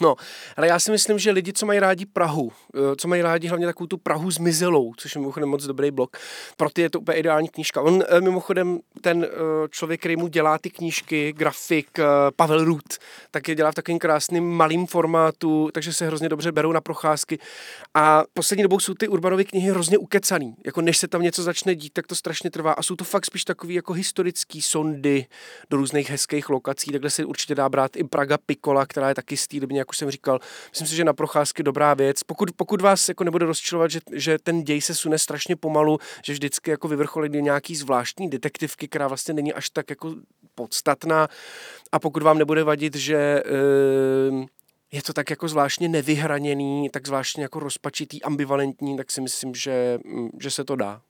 No, 0.00 0.14
ale 0.56 0.66
já 0.66 0.78
si 0.78 0.90
myslím, 0.90 1.18
že 1.18 1.30
lidi, 1.30 1.52
co 1.52 1.66
mají 1.66 1.80
rádi 1.80 2.06
Prahu, 2.06 2.52
eh, 2.74 2.96
co 2.96 3.08
mají 3.08 3.22
rádi 3.22 3.48
hlavně 3.48 3.66
takovou 3.66 3.86
tu 3.86 3.98
Prahu 3.98 4.30
zmizelou, 4.30 4.92
což 4.96 5.14
je 5.14 5.20
mimochodem 5.20 5.48
moc 5.48 5.64
dobrý 5.64 5.90
blok, 5.90 6.16
pro 6.56 6.70
ty 6.70 6.82
je 6.82 6.90
to 6.90 7.00
úplně 7.00 7.18
ideální 7.18 7.48
knížka. 7.48 7.80
On 7.80 8.04
eh, 8.08 8.20
mimochodem, 8.20 8.80
ten 9.00 9.24
eh, 9.24 9.28
člověk, 9.70 10.00
který 10.00 10.16
mu 10.16 10.28
dělá 10.28 10.58
ty 10.58 10.70
knížky, 10.70 11.32
grafik, 11.32 11.98
Pavel 12.36 12.64
Ruth, 12.64 12.98
tak 13.30 13.48
je 13.48 13.54
dělá 13.54 13.72
v 13.72 13.74
takovým 13.74 13.98
krásným 13.98 14.44
malým 14.44 14.86
formátu, 14.86 15.70
takže 15.72 15.92
se 15.92 16.06
hrozně 16.06 16.28
dobře 16.28 16.52
berou 16.52 16.72
na 16.72 16.80
procházky. 16.80 17.38
A 17.94 18.24
poslední 18.34 18.62
dobou 18.62 18.80
jsou 18.80 18.94
ty 18.94 19.08
Urbanovy 19.08 19.44
knihy 19.44 19.70
hrozně 19.70 19.98
ukecaný. 19.98 20.54
Jako 20.66 20.80
než 20.80 20.98
se 20.98 21.08
tam 21.08 21.22
něco 21.22 21.42
začne 21.42 21.74
dít, 21.74 21.92
tak 21.92 22.06
to 22.06 22.14
strašně 22.14 22.50
trvá. 22.50 22.72
A 22.72 22.82
jsou 22.82 22.96
to 22.96 23.04
fakt 23.04 23.26
spíš 23.26 23.44
takový 23.44 23.74
jako 23.74 23.92
historický 23.92 24.62
sondy 24.62 25.26
do 25.70 25.76
různých 25.76 26.10
hezkých 26.10 26.48
lokací. 26.48 26.92
Takhle 26.92 27.10
se 27.10 27.24
určitě 27.24 27.54
dá 27.54 27.68
brát 27.68 27.96
i 27.96 28.04
Praga 28.04 28.38
Pikola, 28.46 28.86
která 28.86 29.08
je 29.08 29.14
taky 29.14 29.36
z 29.36 29.48
jak 29.84 29.90
už 29.90 29.98
jsem 29.98 30.10
říkal, 30.10 30.40
myslím 30.70 30.88
si, 30.88 30.96
že 30.96 31.04
na 31.04 31.12
procházky 31.12 31.62
dobrá 31.62 31.94
věc. 31.94 32.22
Pokud, 32.22 32.50
pokud 32.56 32.80
vás 32.80 33.08
jako 33.08 33.24
nebude 33.24 33.46
rozčilovat, 33.46 33.90
že, 33.90 34.00
že 34.12 34.38
ten 34.38 34.62
děj 34.62 34.80
se 34.80 34.94
sune 34.94 35.18
strašně 35.18 35.56
pomalu, 35.56 35.98
že 36.24 36.32
vždycky 36.32 36.70
jako 36.70 36.88
vyvrcholí 36.88 37.42
nějaký 37.42 37.76
zvláštní 37.76 38.30
detektivky, 38.30 38.88
která 38.88 39.08
vlastně 39.08 39.34
není 39.34 39.52
až 39.52 39.70
tak 39.70 39.90
jako 39.90 40.14
podstatná 40.54 41.28
a 41.92 41.98
pokud 41.98 42.22
vám 42.22 42.38
nebude 42.38 42.64
vadit, 42.64 42.96
že 42.96 43.42
uh, 44.30 44.44
je 44.92 45.02
to 45.02 45.12
tak 45.12 45.30
jako 45.30 45.48
zvláštně 45.48 45.88
nevyhraněný, 45.88 46.88
tak 46.92 47.06
zvláštně 47.06 47.42
jako 47.42 47.60
rozpačitý, 47.60 48.22
ambivalentní, 48.22 48.96
tak 48.96 49.10
si 49.10 49.20
myslím, 49.20 49.54
že, 49.54 49.98
mm, 50.04 50.28
že 50.40 50.50
se 50.50 50.64
to 50.64 50.76
dá. 50.76 51.00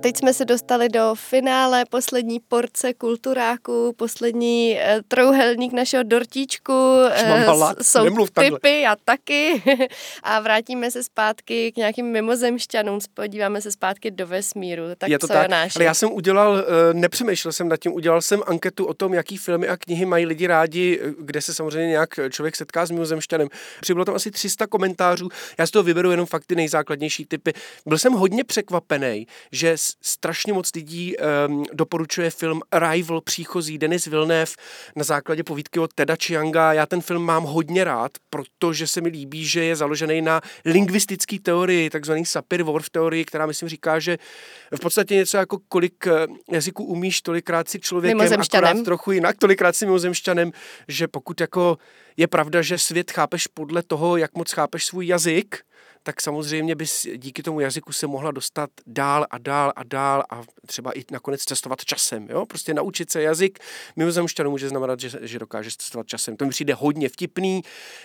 Teď 0.00 0.16
jsme 0.16 0.34
se 0.34 0.44
dostali 0.44 0.88
do 0.88 1.14
finále 1.14 1.84
poslední 1.90 2.40
porce 2.48 2.94
kulturáku, 2.94 3.94
poslední 3.96 4.74
uh, 4.74 5.02
trouhelník 5.08 5.72
našeho 5.72 6.02
dortíčku. 6.02 6.72
Uh, 6.72 7.72
jsou 7.82 8.26
typy 8.26 8.86
a 8.86 8.96
taky. 9.04 9.62
a 10.22 10.40
vrátíme 10.40 10.90
se 10.90 11.04
zpátky 11.04 11.72
k 11.72 11.76
nějakým 11.76 12.06
mimozemšťanům, 12.06 12.98
podíváme 13.14 13.60
se 13.60 13.72
zpátky 13.72 14.10
do 14.10 14.26
vesmíru. 14.26 14.82
Tak 14.98 15.10
je 15.10 15.18
to 15.18 15.26
co 15.26 15.32
tak, 15.32 15.42
je 15.42 15.48
náš? 15.48 15.76
ale 15.76 15.84
já 15.84 15.94
jsem 15.94 16.12
udělal, 16.12 16.52
uh, 16.52 16.60
nepřemýšlel 16.92 17.52
jsem 17.52 17.68
nad 17.68 17.76
tím, 17.76 17.92
udělal 17.92 18.22
jsem 18.22 18.42
anketu 18.46 18.86
o 18.86 18.94
tom, 18.94 19.14
jaký 19.14 19.36
filmy 19.36 19.68
a 19.68 19.76
knihy 19.76 20.04
mají 20.04 20.26
lidi 20.26 20.46
rádi, 20.46 21.00
kde 21.18 21.40
se 21.40 21.54
samozřejmě 21.54 21.88
nějak 21.88 22.10
člověk 22.30 22.56
setká 22.56 22.86
s 22.86 22.90
mimozemšťanem. 22.90 23.48
Přibylo 23.80 24.04
tam 24.04 24.14
asi 24.14 24.30
300 24.30 24.66
komentářů, 24.66 25.28
já 25.58 25.66
z 25.66 25.70
toho 25.70 25.82
vyberu 25.82 26.10
jenom 26.10 26.26
fakt 26.26 26.46
ty 26.46 26.54
nejzákladnější 26.56 27.26
typy. 27.26 27.52
Byl 27.86 27.98
jsem 27.98 28.12
hodně 28.12 28.44
překvapený, 28.44 29.26
že 29.52 29.76
strašně 30.02 30.52
moc 30.52 30.74
lidí 30.74 31.14
um, 31.16 31.64
doporučuje 31.72 32.30
film 32.30 32.60
Arrival, 32.70 33.20
příchozí, 33.20 33.78
Denis 33.78 34.06
Villeneuve 34.06 34.52
na 34.96 35.04
základě 35.04 35.42
povídky 35.42 35.78
od 35.78 35.94
Teda 35.94 36.16
Chianga. 36.16 36.72
Já 36.72 36.86
ten 36.86 37.00
film 37.00 37.22
mám 37.22 37.44
hodně 37.44 37.84
rád, 37.84 38.12
protože 38.30 38.86
se 38.86 39.00
mi 39.00 39.08
líbí, 39.08 39.44
že 39.44 39.64
je 39.64 39.76
založený 39.76 40.22
na 40.22 40.40
lingvistické 40.64 41.38
teorii, 41.38 41.90
takzvaný 41.90 42.24
Sapir-Whorf 42.24 42.84
teorii, 42.90 43.24
která 43.24 43.46
myslím 43.46 43.68
říká, 43.68 43.98
že 43.98 44.18
v 44.76 44.80
podstatě 44.80 45.14
něco 45.14 45.36
jako 45.36 45.58
kolik 45.68 46.06
eh, 46.06 46.26
jazyků 46.52 46.84
umíš, 46.84 47.22
tolikrát 47.22 47.68
si 47.68 47.80
člověkem, 47.80 48.20
akorát 48.20 48.84
trochu 48.84 49.12
jinak, 49.12 49.36
tolikrát 49.38 49.76
si 49.76 49.86
mimozemšťanem, 49.86 50.52
že 50.88 51.08
pokud 51.08 51.40
jako 51.40 51.78
je 52.16 52.26
pravda, 52.26 52.62
že 52.62 52.78
svět 52.78 53.10
chápeš 53.10 53.46
podle 53.46 53.82
toho, 53.82 54.16
jak 54.16 54.34
moc 54.34 54.52
chápeš 54.52 54.86
svůj 54.86 55.06
jazyk, 55.06 55.64
tak 56.02 56.20
samozřejmě 56.20 56.74
bys 56.74 57.06
díky 57.16 57.42
tomu 57.42 57.60
jazyku 57.60 57.92
se 57.92 58.06
mohla 58.06 58.30
dostat 58.30 58.70
dál 58.86 59.26
a 59.30 59.38
dál 59.38 59.72
a 59.76 59.84
dál 59.84 60.24
a 60.30 60.42
třeba 60.66 60.92
i 60.92 61.04
nakonec 61.10 61.44
cestovat 61.44 61.84
časem. 61.84 62.26
Jo? 62.30 62.46
Prostě 62.46 62.74
naučit 62.74 63.10
se 63.10 63.22
jazyk 63.22 63.58
mimozemšťanů 63.96 64.50
může 64.50 64.68
znamenat, 64.68 65.00
že, 65.00 65.10
že 65.22 65.38
dokáže 65.38 65.70
cestovat 65.78 66.06
časem. 66.06 66.36
To 66.36 66.44
mi 66.44 66.50
přijde 66.50 66.74
hodně 66.74 67.08
vtipný. 67.08 67.62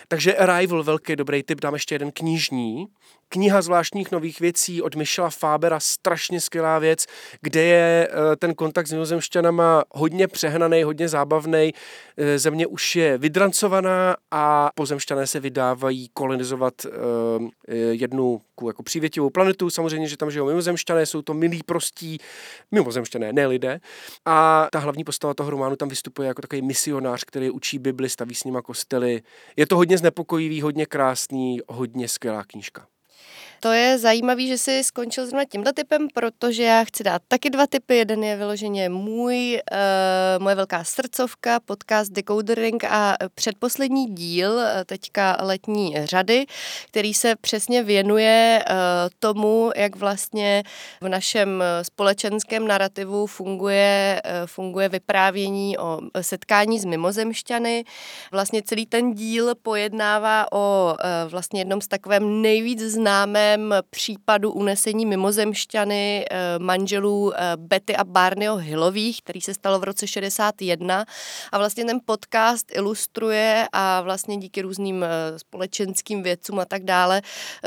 Takže 0.07 0.35
Arrival, 0.35 0.83
velký 0.83 1.15
dobrý 1.15 1.43
tip, 1.43 1.61
dám 1.61 1.73
ještě 1.73 1.95
jeden 1.95 2.11
knižní. 2.11 2.87
Kniha 3.29 3.61
zvláštních 3.61 4.11
nových 4.11 4.39
věcí 4.39 4.81
od 4.81 4.95
Michela 4.95 5.29
Fabera, 5.29 5.79
strašně 5.79 6.41
skvělá 6.41 6.79
věc, 6.79 7.05
kde 7.41 7.63
je 7.63 8.07
eh, 8.11 8.35
ten 8.35 8.53
kontakt 8.53 8.87
s 8.87 8.91
mimozemšťanama 8.91 9.83
hodně 9.91 10.27
přehnaný, 10.27 10.83
hodně 10.83 11.09
zábavný. 11.09 11.73
Eh, 12.17 12.39
země 12.39 12.67
už 12.67 12.95
je 12.95 13.17
vydrancovaná 13.17 14.15
a 14.31 14.69
pozemšťané 14.75 15.27
se 15.27 15.39
vydávají 15.39 16.09
kolonizovat 16.13 16.73
eh, 16.85 17.73
jednu 17.75 18.41
jako 18.67 18.83
přívětivou 18.83 19.29
planetu. 19.29 19.69
Samozřejmě, 19.69 20.07
že 20.07 20.17
tam 20.17 20.31
žijou 20.31 20.45
mimozemšťané, 20.45 21.05
jsou 21.05 21.21
to 21.21 21.33
milí, 21.33 21.61
prostí 21.65 22.17
mimozemšťané, 22.71 23.33
ne 23.33 23.47
lidé. 23.47 23.79
A 24.25 24.67
ta 24.71 24.79
hlavní 24.79 25.03
postava 25.03 25.33
toho 25.33 25.49
románu 25.49 25.75
tam 25.75 25.89
vystupuje 25.89 26.27
jako 26.27 26.41
takový 26.41 26.61
misionář, 26.61 27.23
který 27.23 27.49
učí 27.49 27.79
Bibli, 27.79 28.09
staví 28.09 28.35
s 28.35 28.43
nima 28.43 28.61
kostely. 28.61 29.21
Je 29.55 29.67
to 29.67 29.77
hodně 29.77 29.97
znepokojivý, 29.97 30.61
hodně 30.61 30.85
krásný, 30.85 31.59
hodně 31.67 32.07
skvělá 32.07 32.43
knížka. 32.43 32.87
To 33.59 33.71
je 33.71 33.97
zajímavý, 33.97 34.47
že 34.47 34.57
jsi 34.57 34.83
skončil 34.83 35.25
zrovna 35.25 35.45
tímhle 35.45 35.73
typem, 35.73 36.07
protože 36.13 36.63
já 36.63 36.83
chci 36.83 37.03
dát 37.03 37.21
taky 37.27 37.49
dva 37.49 37.67
typy. 37.67 37.95
Jeden 37.95 38.23
je 38.23 38.37
vyloženě 38.37 38.89
můj, 38.89 39.61
uh, 39.71 40.43
moje 40.43 40.55
velká 40.55 40.83
srdcovka, 40.83 41.59
podcast 41.59 42.11
Decodering 42.11 42.83
a 42.83 43.17
předposlední 43.35 44.05
díl, 44.05 44.59
eh, 44.59 44.85
teďka 44.85 45.37
letní 45.41 45.95
řady, 46.03 46.45
který 46.87 47.13
se 47.13 47.35
přesně 47.35 47.83
věnuje 47.83 48.63
uh, 48.69 48.75
tomu, 49.19 49.71
jak 49.75 49.95
vlastně 49.95 50.63
v 51.01 51.09
našem 51.09 51.63
společenském 51.81 52.67
narrativu 52.67 53.27
funguje, 53.27 54.21
uh, 54.25 54.31
funguje 54.47 54.89
vyprávění 54.89 55.77
o 55.77 55.99
setkání 56.21 56.79
s 56.79 56.85
mimozemšťany. 56.85 57.83
Vlastně 58.31 58.61
celý 58.61 58.85
ten 58.85 59.13
díl 59.13 59.55
pojednává 59.61 60.51
o 60.51 60.93
uh, 60.93 61.31
vlastně 61.31 61.61
jednom 61.61 61.81
z 61.81 61.87
takovém 61.87 62.41
nejvíc 62.41 62.81
známém 62.81 63.54
případem 63.55 63.73
případu 63.89 64.51
unesení 64.51 65.05
mimozemšťany 65.05 66.25
eh, 66.31 66.59
manželů 66.59 67.33
eh, 67.35 67.51
Betty 67.55 67.95
a 67.95 68.03
Barneyho 68.03 68.57
Hillových, 68.57 69.21
který 69.21 69.41
se 69.41 69.53
stalo 69.53 69.79
v 69.79 69.83
roce 69.83 70.07
61 70.07 71.05
a 71.51 71.57
vlastně 71.57 71.85
ten 71.85 71.99
podcast 72.05 72.75
ilustruje 72.75 73.67
a 73.73 74.01
vlastně 74.01 74.37
díky 74.37 74.61
různým 74.61 75.03
eh, 75.03 75.39
společenským 75.39 76.23
vědcům 76.23 76.59
a 76.59 76.65
tak 76.65 76.83
dále 76.83 77.21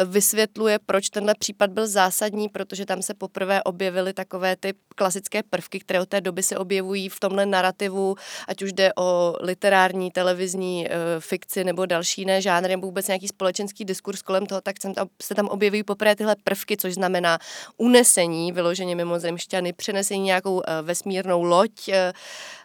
vysvětluje, 0.04 0.78
proč 0.86 1.10
tenhle 1.10 1.34
případ 1.38 1.70
byl 1.70 1.86
zásadní, 1.86 2.48
protože 2.48 2.86
tam 2.86 3.02
se 3.02 3.14
poprvé 3.14 3.62
objevily 3.62 4.12
takové 4.12 4.56
ty 4.56 4.74
klasické 4.94 5.42
prvky, 5.42 5.80
které 5.80 6.00
od 6.00 6.08
té 6.08 6.20
doby 6.20 6.42
se 6.42 6.58
objevují 6.58 7.08
v 7.08 7.20
tomhle 7.20 7.46
narrativu, 7.46 8.14
ať 8.48 8.62
už 8.62 8.72
jde 8.72 8.92
o 8.98 9.36
literární, 9.40 10.10
televizní 10.10 10.88
fikci 11.18 11.64
nebo 11.64 11.86
další 11.86 12.20
jiné 12.20 12.42
žánry, 12.42 12.68
nebo 12.68 12.86
vůbec 12.86 13.06
nějaký 13.06 13.28
společenský 13.28 13.84
diskurs 13.84 14.22
kolem 14.22 14.46
toho, 14.46 14.60
tak 14.60 14.76
se 15.22 15.34
tam 15.34 15.48
objevují 15.68 15.82
poprvé 15.82 16.16
tyhle 16.16 16.36
prvky, 16.44 16.76
což 16.76 16.94
znamená 16.94 17.38
unesení, 17.76 18.52
vyloženě 18.52 18.96
mimozemšťany, 18.96 19.72
přenesení 19.72 20.22
nějakou 20.22 20.62
eh, 20.62 20.82
vesmírnou 20.82 21.42
loď, 21.42 21.88
eh, 21.88 22.12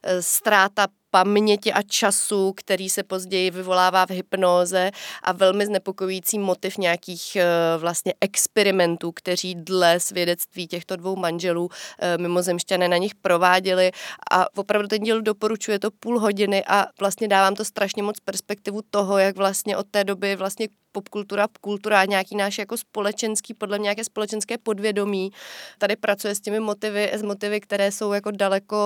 eh, 0.03 0.21
ztráta 0.21 0.87
paměti 1.13 1.73
a 1.73 1.82
času, 1.82 2.54
který 2.58 2.89
se 2.89 3.04
později 3.04 3.52
vyvolává 3.52 4.06
v 4.06 4.10
hypnoze 4.10 4.91
a 5.23 5.32
velmi 5.32 5.65
znepokojící 5.65 6.39
motiv 6.39 6.78
nějakých 6.78 7.38
vlastně 7.78 8.13
experimentů, 8.21 9.12
kteří 9.12 9.56
dle 9.56 9.99
svědectví 9.99 10.67
těchto 10.67 10.95
dvou 10.95 11.15
manželů 11.15 11.69
mimozemšťané 12.17 12.88
na 12.88 12.97
nich 12.97 13.15
prováděli 13.15 13.91
a 14.32 14.58
opravdu 14.58 14.88
ten 14.88 15.04
díl 15.04 15.21
doporučuje 15.21 15.80
to 15.80 15.91
půl 15.91 16.19
hodiny 16.19 16.63
a 16.67 16.86
vlastně 16.99 17.28
dávám 17.28 17.56
to 17.56 17.65
strašně 17.65 18.04
moc 18.04 18.19
perspektivu 18.19 18.82
toho, 18.89 19.17
jak 19.17 19.38
vlastně 19.38 19.78
od 19.78 19.88
té 19.91 20.04
doby 20.04 20.36
vlastně 20.36 20.67
popkultura, 20.91 21.47
kultura, 21.62 22.06
nějaký 22.06 22.36
náš 22.36 22.58
jako 22.58 22.78
společenský, 22.78 23.54
podle 23.54 23.78
mě 23.78 23.84
nějaké 23.84 24.04
společenské 24.04 24.58
podvědomí. 24.58 25.32
Tady 25.78 25.95
pracuje 25.95 26.36
s 26.36 26.39
těmi 26.39 26.60
motivy, 26.60 27.12
s 27.13 27.21
motivy, 27.21 27.60
které 27.60 27.91
jsou 27.91 28.13
jako 28.13 28.32
daleko 28.32 28.78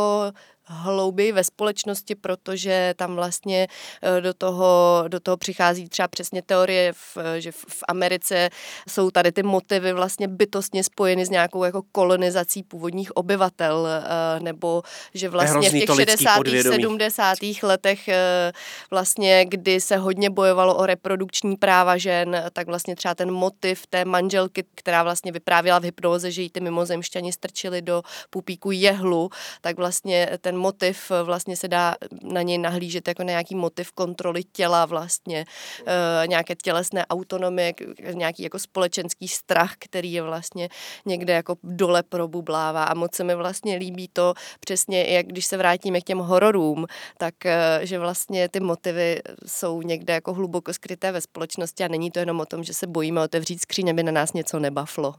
hlouběji 0.68 1.32
ve 1.32 1.44
společnosti, 1.44 2.16
protože 2.16 2.94
tam 2.98 3.16
vlastně 3.16 3.68
eh, 4.02 4.22
do 4.22 4.34
toho, 4.34 5.04
do 5.08 5.20
toho 5.20 5.38
přichází 5.38 5.90
třeba 5.90 6.08
přesně 6.08 6.42
teorie, 6.42 6.94
v, 6.94 7.18
že 7.40 7.52
v 7.52 7.84
Americe 7.88 8.50
jsou 8.90 9.12
tady 9.12 9.32
ty 9.32 9.44
motivy 9.44 9.94
vlastně 9.94 10.28
bytostně 10.28 10.84
spojeny 10.84 11.26
s 11.26 11.30
nějakou 11.30 11.64
jako 11.64 11.82
kolonizací 11.92 12.64
původních 12.64 13.18
obyvatel, 13.18 13.88
eh, 13.88 14.40
nebo 14.40 14.84
že 15.14 15.30
vlastně 15.30 15.70
v 15.70 15.74
těch 15.74 15.96
60. 15.96 16.44
70. 16.62 17.38
letech 17.64 18.08
eh, 18.08 18.52
vlastně, 18.92 19.46
kdy 19.46 19.82
se 19.82 19.98
hodně 19.98 20.30
bojovalo 20.30 20.76
o 20.76 20.86
reprodukční 20.86 21.56
práva 21.56 21.98
žen, 21.98 22.44
tak 22.54 22.68
vlastně 22.68 22.96
třeba 22.96 23.16
ten 23.16 23.32
motiv 23.32 23.88
té 23.88 24.06
manželky, 24.06 24.64
která 24.76 25.04
vlastně 25.04 25.32
vyprávěla 25.32 25.80
v 25.80 25.84
hypnoze, 25.84 26.32
že 26.32 26.42
jí 26.42 26.50
ty 26.50 26.60
mimozemšťani 26.60 27.34
strčili 27.34 27.82
do 27.82 28.04
pupíku 28.30 28.72
jehlu, 28.72 29.30
tak 29.62 29.78
vlastně 29.78 30.30
ten 30.42 30.57
motiv 30.58 31.12
eh, 31.12 31.24
vlastně 31.24 31.58
se 31.58 31.68
dá 31.68 31.96
na 32.24 32.42
něj 32.42 32.58
nahlížet 32.58 33.08
jako 33.08 33.24
na 33.24 33.30
nějaký 33.30 33.56
motiv 33.56 33.92
kontroly 33.92 34.44
těla 34.44 34.86
vlastně, 34.86 35.46
e, 35.86 36.28
nějaké 36.28 36.56
tělesné 36.56 37.06
autonomie, 37.06 37.74
nějaký 38.14 38.44
jako 38.44 38.60
společenský 38.60 39.28
strach, 39.28 39.74
který 39.80 40.14
je 40.14 40.22
vlastně 40.22 40.70
někde 41.06 41.34
jako 41.34 41.56
dole 41.64 42.04
probublává 42.04 42.84
a 42.84 42.94
moc 42.94 43.16
se 43.16 43.24
mi 43.24 43.36
vlastně 43.36 43.76
líbí 43.76 44.08
to 44.14 44.34
přesně, 44.60 45.04
jak 45.04 45.26
když 45.26 45.46
se 45.46 45.58
vrátíme 45.58 46.02
k 46.02 46.04
těm 46.04 46.18
hororům, 46.18 46.86
tak 47.18 47.34
že 47.82 48.00
vlastně 48.00 48.50
ty 48.50 48.60
motivy 48.60 49.22
jsou 49.46 49.82
někde 49.82 50.14
jako 50.14 50.34
hluboko 50.34 50.74
skryté 50.74 51.12
ve 51.12 51.22
společnosti 51.22 51.84
a 51.84 51.88
není 51.88 52.12
to 52.12 52.20
jenom 52.20 52.40
o 52.40 52.46
tom, 52.46 52.64
že 52.64 52.74
se 52.74 52.88
bojíme 52.88 53.22
otevřít 53.22 53.62
skříň, 53.62 53.90
aby 53.90 54.04
na 54.04 54.12
nás 54.12 54.34
něco 54.34 54.60
nebaflo. 54.60 55.16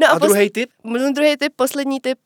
No 0.00 0.06
a, 0.06 0.10
a 0.10 0.18
druhý 0.18 0.50
typ? 0.50 0.70
Druhý 1.14 1.36
typ, 1.36 1.52
poslední 1.56 2.00
typ 2.00 2.18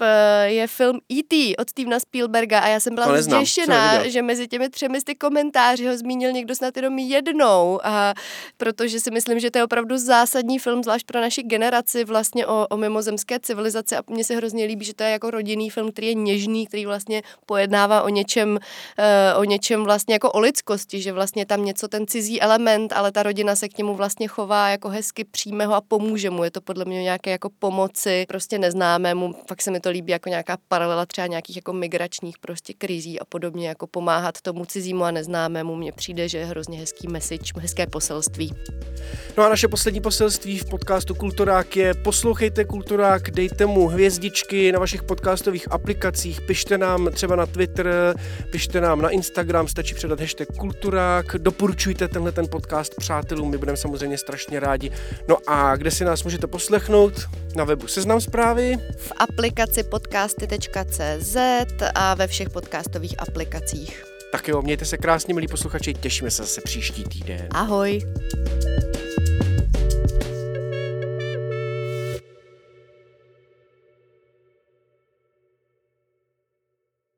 je 0.44 0.66
film 0.66 1.00
E.T. 1.12 1.57
od 1.57 1.70
Stevena 1.70 2.00
Spielberga 2.00 2.32
a 2.35 2.68
já 2.68 2.81
jsem 2.81 2.95
byla 2.95 3.23
zděšená, 3.23 4.09
že 4.09 4.23
mezi 4.23 4.49
těmi 4.49 4.68
třemi 4.68 4.99
ty 5.01 5.14
komentáři 5.14 5.87
ho 5.87 5.97
zmínil 5.97 6.33
někdo 6.33 6.55
snad 6.55 6.77
jenom 6.77 6.99
jednou, 6.99 7.81
a 7.85 8.14
protože 8.57 9.01
si 9.01 9.11
myslím, 9.11 9.40
že 9.40 9.51
to 9.51 9.59
je 9.59 9.64
opravdu 9.64 9.99
zásadní 9.99 10.59
film, 10.59 10.83
zvlášť 10.83 11.07
pro 11.07 11.21
naši 11.21 11.42
generaci 11.42 12.05
vlastně 12.05 12.47
o, 12.47 12.66
o 12.71 12.77
mimozemské 12.77 13.40
civilizaci 13.40 13.97
a 13.97 14.03
mně 14.11 14.25
se 14.25 14.37
hrozně 14.37 14.64
líbí, 14.64 14.85
že 14.85 14.95
to 14.95 15.03
je 15.03 15.11
jako 15.11 15.31
rodinný 15.31 15.71
film, 15.71 15.92
který 15.92 16.07
je 16.07 16.14
něžný, 16.14 16.66
který 16.66 16.87
vlastně 16.87 17.23
pojednává 17.47 18.03
o 18.03 18.09
něčem, 18.09 18.51
uh, 18.51 19.40
o 19.40 19.45
něčem 19.45 19.85
vlastně 19.85 20.14
jako 20.14 20.33
o 20.33 20.40
lidskosti, 20.40 21.03
že 21.03 21.12
vlastně 21.12 21.47
tam 21.47 21.64
něco 21.64 21.88
ten 21.88 22.07
cizí 22.07 22.40
element, 22.40 22.92
ale 22.92 23.12
ta 23.12 23.23
rodina 23.23 23.57
se 23.57 23.68
k 23.68 23.79
němu 23.79 23.95
vlastně 23.95 24.29
chová 24.29 24.68
jako 24.68 24.88
hezky, 24.88 25.25
přijme 25.25 25.66
ho 25.66 25.75
a 25.75 25.81
pomůže 25.81 26.31
mu. 26.31 26.45
Je 26.45 26.51
to 26.51 26.61
podle 26.61 26.85
mě 26.85 27.03
nějaké 27.03 27.31
jako 27.31 27.51
pomoci 27.59 28.25
prostě 28.29 28.59
neznámému. 28.59 29.35
Fakt 29.49 29.62
se 29.62 29.71
mi 29.71 29.81
to 29.81 29.90
líbí 29.90 30.12
jako 30.12 30.29
nějaká 30.29 30.57
paralela 30.68 31.07
třeba 31.07 31.27
nějakých 31.27 31.57
jako 31.57 31.73
migračních 31.73 32.21
společných 32.22 32.38
prostě 32.38 32.72
krizí 32.78 33.20
a 33.20 33.24
podobně, 33.24 33.68
jako 33.68 33.87
pomáhat 33.87 34.40
tomu 34.40 34.64
cizímu 34.64 35.04
a 35.04 35.11
neznámému, 35.11 35.76
mně 35.76 35.92
přijde, 35.92 36.28
že 36.28 36.38
je 36.38 36.44
hrozně 36.44 36.78
hezký 36.78 37.08
message, 37.08 37.52
hezké 37.58 37.87
poselství. 37.87 38.54
No 39.37 39.44
a 39.44 39.48
naše 39.48 39.68
poslední 39.68 40.00
poselství 40.00 40.58
v 40.58 40.64
podcastu 40.64 41.14
Kulturák 41.14 41.76
je 41.76 41.94
poslouchejte 41.94 42.64
Kulturák, 42.64 43.30
dejte 43.30 43.66
mu 43.66 43.88
hvězdičky 43.88 44.72
na 44.72 44.78
vašich 44.78 45.02
podcastových 45.02 45.72
aplikacích, 45.72 46.40
pište 46.40 46.78
nám 46.78 47.11
třeba 47.12 47.37
na 47.37 47.46
Twitter, 47.46 48.14
pište 48.50 48.80
nám 48.80 49.02
na 49.02 49.11
Instagram, 49.11 49.68
stačí 49.68 49.94
předat 49.94 50.20
hashtag 50.20 50.48
Kulturák, 50.56 51.37
doporučujte 51.38 52.08
tenhle 52.08 52.32
ten 52.32 52.46
podcast 52.48 52.94
přátelům, 52.98 53.50
my 53.50 53.58
budeme 53.58 53.76
samozřejmě 53.76 54.18
strašně 54.18 54.61
rádi. 54.61 54.90
No 55.28 55.37
a 55.47 55.76
kde 55.76 55.90
si 55.90 56.05
nás 56.05 56.24
můžete 56.24 56.47
poslechnout? 56.47 57.12
Na 57.57 57.64
webu 57.64 57.86
Seznam 57.86 58.20
zprávy. 58.20 58.76
V 58.97 59.12
aplikaci 59.16 59.82
podcasty.cz 59.82 61.36
a 62.12 62.14
ve 62.14 62.26
všech 62.26 62.50
podcastových 62.50 63.14
aplikacích. 63.18 64.04
Tak 64.32 64.48
jo, 64.48 64.62
mějte 64.62 64.84
se 64.84 64.98
krásně, 64.98 65.34
milí 65.34 65.48
posluchači, 65.48 65.94
těšíme 65.94 66.30
se 66.30 66.42
zase 66.42 66.60
příští 66.60 67.04
týden. 67.04 67.48
Ahoj! 67.50 68.00